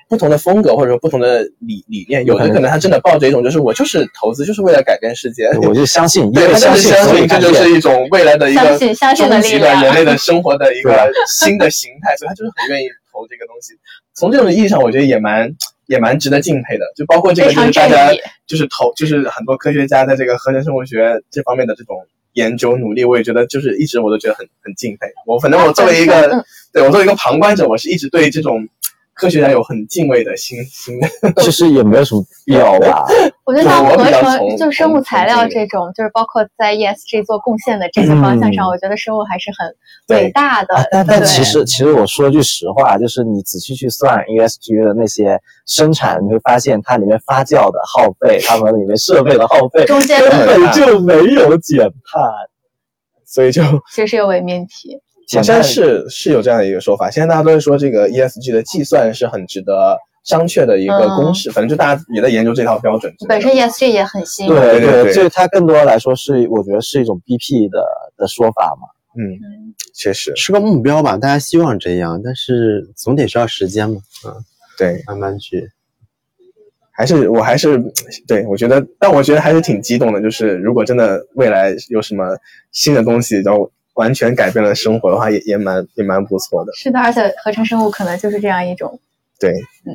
[0.09, 13.72] 不同的风格或者说不同的理理念，有的可能他真的抱着一种就是我就是投资就是为了改变世界，我就相信，因为相信，相信这所以这就是一种未来的一个相信相信的终极的人类的生活的一个新的形态，所以他就是很愿意投这个东西。
[14.14, 15.51] 从这种意义上，我觉得也蛮
[15.87, 16.85] 也蛮值得敬佩的。
[16.97, 18.12] 就包括这个，就是大家
[18.47, 21.97] 就是投，就是很多科学家在这个合成生物学这方面的这种
[22.32, 25.07] 研究努力，我也觉得就是一直我都觉得很很敬佩。
[25.26, 28.68] 我反正我作为一嗯个，对我作为一个旁观者，我是一直对这种
[29.14, 30.98] 科学家有很敬畏的心心。
[31.42, 33.04] 其实也没有什么必要吧。
[33.44, 40.84] 我觉得像合成就是生物材料这这种，就是包括在 ESG 做贡献的这些方向上，嗯我觉得生物还是很伟大的啊。
[40.90, 52.22] 但但其实其实我说句实话，就是你仔细去算 ESG 的那些生产，你会发现它里面发酵的耗费，它们里面设备的耗费中间根本就没有减碳。
[53.26, 55.00] 所以就其实是个伪命题。
[55.33, 57.11] 好像是是有这样的一个说法。
[57.11, 63.12] 现在大家都是说这个 ESG 的计算是很值得商榷的一个公式，反正就大家也在研究这套标准。
[63.29, 67.85] 本身 ESG 也很新，对对对这它更多来说是我觉得是一种 BP 的
[68.16, 68.89] 的说法嘛。
[69.16, 74.35] 嗯，嗯确实是个目标吧，大家希望这样，但是总得需要时间嘛，嗯，
[74.77, 75.70] 对，慢慢去。
[76.97, 77.77] 还是我还是
[78.27, 80.22] 对我觉得，但我觉得还是挺激动的。
[80.22, 82.25] 就是如果真的未来有什么
[82.70, 86.72] 新的东西，然后完全改变了生活的话，也也蛮也蛮不错的。
[86.74, 89.01] 是的，而且合成生物可能就是这样一种。
[89.38, 89.53] 对，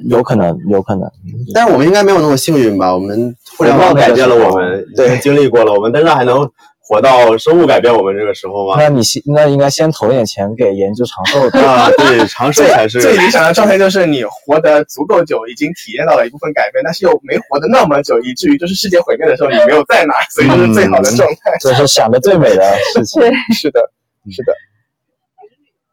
[0.10, 1.10] 有可能，有可能。
[1.54, 2.94] 但是我们应该没有那么幸运吧？
[2.94, 6.50] 我们互联网改变了我们，对经历过了，我们但是还能
[6.90, 8.74] 活到生物改变我们这个时候吗？
[8.80, 11.62] 那你先那应该先投点钱给研究长寿的。
[11.62, 21.56] 啊，对，长寿才是最理想的状态就是你活得足够久，已经体验到了一部分改变，但是又没活得那么久，以至于就是世界毁灭的时候你没有在哪，所以这是最好的状态。
[21.62, 23.22] 这是想的最美的事情。
[23.54, 23.80] 是的，
[24.32, 24.52] 是的，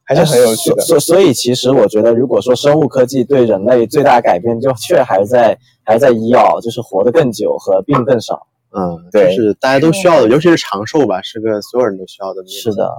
[0.07, 0.81] 还是很有趣的。
[0.81, 8.47] 所所以，其实我觉得，如果说生物科技对人类最大改变，就却还在还在医药，就是活得更久和病更少。
[8.77, 12.47] 嗯，对就是大家都需要的，尤其是长寿吧，是个所有人都需要的。
[12.47, 12.93] 是，的，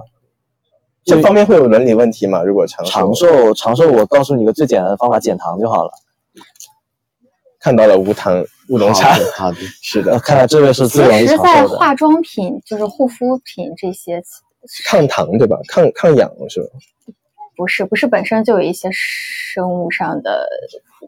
[1.04, 2.42] 这方面会有伦理问题吗？
[2.42, 5.90] 如果长寿长寿长寿，我告诉你一个最简单的方法，减糖就好了。
[7.60, 11.78] 看到了无糖乌龙茶好，的，好的， 是的呃，看来这位是其最容易实，在长寿的。
[11.78, 14.22] 化妆品，就是护肤品这些，
[14.86, 15.58] 抗糖对吧？
[15.68, 16.68] 抗抗氧是吧？
[17.56, 20.48] 不是，不是本身就有一些生物上的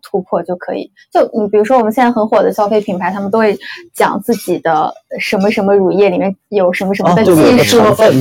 [0.03, 0.91] 突破就可以。
[1.13, 3.59] 就你比如说我们现在很火的消费品牌，他们都会
[3.95, 7.33] 讲自己的什么什么乳液里面有什么什么的技
[7.65, 7.79] 术，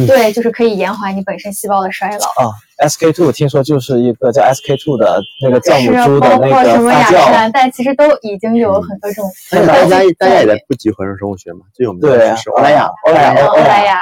[0.08, 2.26] 对，就是可以延缓你本身细胞的衰老。
[2.44, 2.52] 啊
[2.88, 14.02] ，SK two 听说就是一个叫 SK two 的那个酵母是株的包那个括什么雅诗发酵，兰黛，其实都已经有很多这种但是大家对大家也在普及合成生物学嘛，最有名的对是欧莱雅，欧莱雅嗯欧莱雅，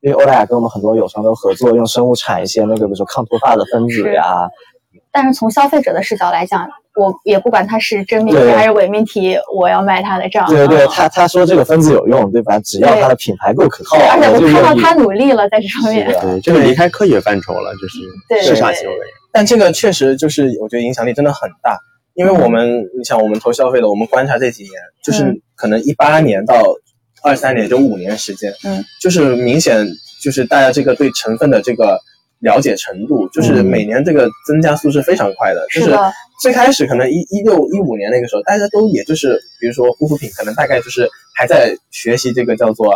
[0.00, 4.48] 因为欧莱雅跟我们很多友商都合作，用生物产一些那个，比如说抗脱发的分子呀，
[5.12, 10.48] 但是从消费者的视角来讲，我也不管它是真命题还是伪命题，我要卖它的账。
[10.48, 12.58] 对对，嗯他他说这个分子有用，对吧？
[12.60, 16.06] 只要它的品牌够可靠，对，而且我看到他努力了在这方面。
[16.06, 17.98] 对，这个离开科学范畴了，就是
[18.28, 18.96] 对市场行为。
[19.30, 21.78] 但这个确实就是我觉得影响力真的很大，
[22.14, 24.72] 因为我们你想我们投消费的，我们观察这几年，
[25.04, 26.62] 就是嗯可能一八年到
[27.22, 29.86] 二三年就五年时间，嗯，就是明显
[30.22, 31.98] 就是大家这个对成分的这个
[32.42, 35.96] 了解程度，就是嗯每年这个增加速是非常快的，就是
[36.42, 42.94] 最开始可能一一六一五年那个时候，大家都也就是比如说护肤品，可能大概就是还在学习这个叫做。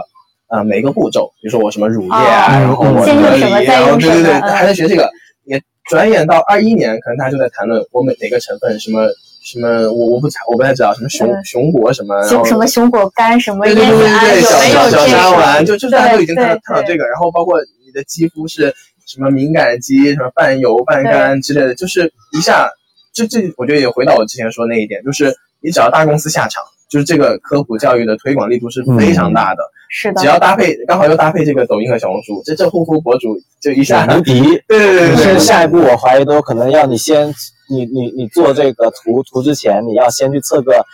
[0.49, 5.11] 呃，每一个步骤，比如说我什么乳液啊，哦然后我先用什么隔离然后对对对，还在学这个。
[5.45, 9.09] 也转眼到二一年，可能大家就在谈论我每哪个成分什么
[9.43, 15.19] 什么，我我不猜我不太知道什么熊嗯熊果什么，熊什么熊果苷，什么对对对对对，小小小有这个？
[15.19, 18.73] 沙丸，就就大家都已经对看到看到这个，然后包括你的肌肤是
[19.07, 22.69] 什么敏感肌，什么半油半干之类的，就是一下，
[23.15, 34.43] 这这我觉得也回到我之前说那一点，就是你只要大公司下场，就是这个科普教育的推广力度是非常大的，是的只，要搭配刚好又搭配这个抖音和小红书，这这护肤博主就一下，无敌。
[34.67, 37.33] 对对对对对，甚至下一步我怀疑都可能要你先，
[37.71, 40.85] 你你你做这个图图之前，你要先去测个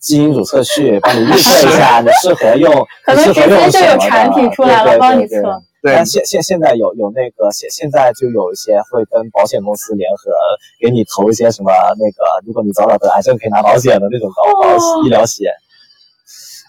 [0.00, 2.72] 基因组测序，帮你预测一下你适合用，
[3.04, 5.42] 可能你适合用直接就有产品出来了帮你测
[5.86, 10.32] 对但现现现在有有那个现现在就有一些会跟保险公司联合，
[10.80, 15.50] 给你投一些什么那个，如果你早早得癌症可以拿保险的那种保保哦医疗险。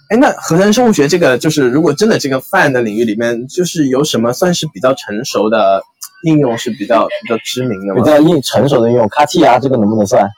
[0.10, 5.82] 哎，那合成生物学这个，就是如果真的这个泛的领域里面，就是有什么算是比较成熟的
[6.24, 8.02] 应用是比较比较知名的吗？
[8.02, 10.30] 比较硬成熟的应用，CAR-T 啊，这个能不能算？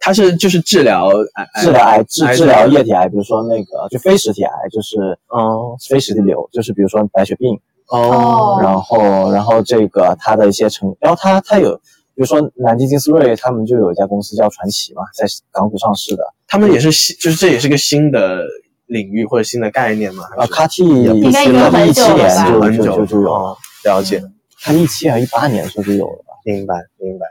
[0.00, 4.96] 它是就是治疗癌治疗癌治治疗液体癌，比如说那个就非实体癌，就是
[5.34, 11.74] 嗯非实体瘤，就是比如说白血病，哦然后然后这个它的一些成，然后它它有，
[12.14, 18.42] 比如说南京金斯瑞他们就有一家公司叫传奇嘛，在港股上市的，他们也是新，就是这也是个新的
[18.86, 20.24] 领域或者新的概念嘛？
[20.36, 24.22] 啊还是，CAR-T 应该已经很一七久了吧年就很久就就就有，哦了解，
[24.62, 26.34] 它一七还是一八年的时候就有了吧？
[26.44, 27.26] 明白明白。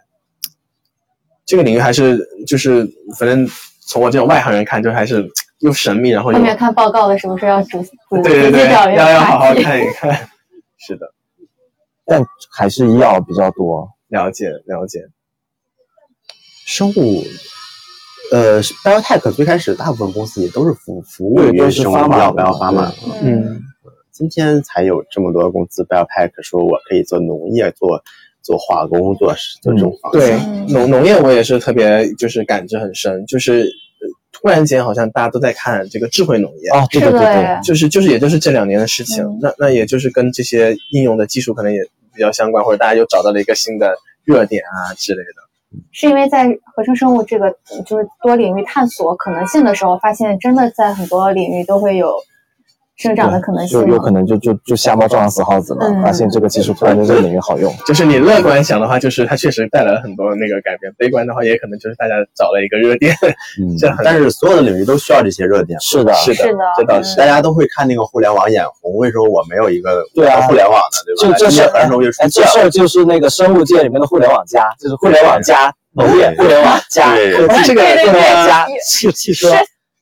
[1.46, 2.86] 这个领域还是就是
[3.18, 3.48] 反正
[3.86, 5.26] 从我这种外行人看，就还是
[5.60, 10.30] 又神秘，然后又后面看报告的时候说要仔仔对对对，要要好好看一看。
[10.78, 11.14] 是的，
[12.06, 13.90] 但还是医药比较多。
[14.08, 15.02] 了解了解。
[16.66, 17.24] 生物，
[18.32, 22.92] 呃，biotech 最开始大部分公司也都是服服务于生物 pharma 药不要发嘛。
[23.22, 23.62] 嗯，
[24.12, 28.04] 今天才有这么多公司 biotech 说我可以做农业、做
[28.42, 30.22] 做化工、做做这种方向。
[30.22, 30.32] 对。
[30.34, 30.68] 嗯。
[30.68, 33.68] 农农业我也是特别就是感知很深，就是呃
[34.32, 36.70] 突然间好像大家都在看这个智慧农业。
[36.70, 41.80] 哦，对对对对就是就是也就是这两年的事情，嗯那那也就是跟这些应用的技术可能也
[42.14, 45.48] 比较相关，或者大家又找到了一个新的热点啊之类的。
[45.92, 47.54] 是因为在合成生物这个
[47.86, 52.14] 就是多领域探索可能性的时候，发现真的在很多领域都会有
[52.98, 53.88] 生长的可能性就。
[53.88, 57.74] 有可能就就就瞎猫撞上死耗子嘛，嗯发现这个技术突然间这个领域好用。
[57.86, 63.16] 就是你乐观想的话，就是它确实带来了很多那个改变；悲观的话，也可能就是大家找了一个热点。
[63.62, 65.80] 嗯 这但是所有的领域都需要这些热点。
[65.80, 67.16] 是的，是的，这倒是。
[67.18, 71.38] 大家都会看那个互联网眼红，为什么我没有一个对啊互联网的，对吧？
[71.38, 72.52] 就这是一合成生物就出现了。
[72.52, 79.56] 事儿就是那个生物界里面的互联网加，就是互联网加农业，互联网加对科技，这个互联网加对汽汽车是，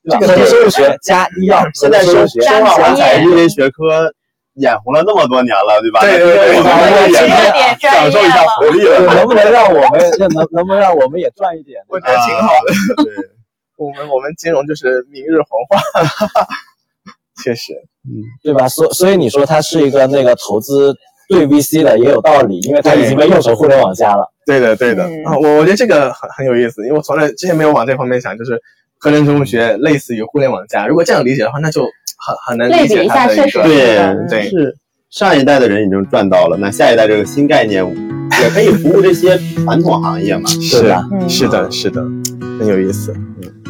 [0.10, 4.14] 这个学加医药，现在生生物学加化环材加这些学科
[4.56, 6.02] 眼红了那么多年了，对吧？
[6.02, 9.00] 对对对我们也享受一下了福利了。
[9.14, 11.82] 能不能让我们能能不能让我们也赚一点？
[11.90, 13.04] 我觉得挺好的。
[13.04, 13.14] 对，
[13.78, 16.48] 我们我们金融就是明日黄花，
[17.44, 17.74] 确实。
[18.08, 18.70] 嗯 对吧？
[18.70, 20.96] 所所以你说它是一个那个投资
[21.28, 24.32] 对 VC 的也有道理，因为它已经被用成互联网加了。
[24.46, 25.04] 对的，对的。
[25.06, 28.62] 嗯啊，我我觉得这个很很有意思，因为我从来之前没有往这方面想，就是
[29.00, 30.88] 合成生物学类似于互联网加。
[30.88, 34.76] 如果这样理解的话，那就很很难理类比一下，解它的一确实个对对是
[35.10, 37.86] 上一代的人已经赚到了，那下一代这个新概念
[38.42, 40.50] 也可以服务这些传统行业嘛？
[40.50, 41.08] 是吧？
[41.12, 42.02] 嗯是的，是的，
[42.60, 43.14] 很有意思。
[43.14, 43.65] 嗯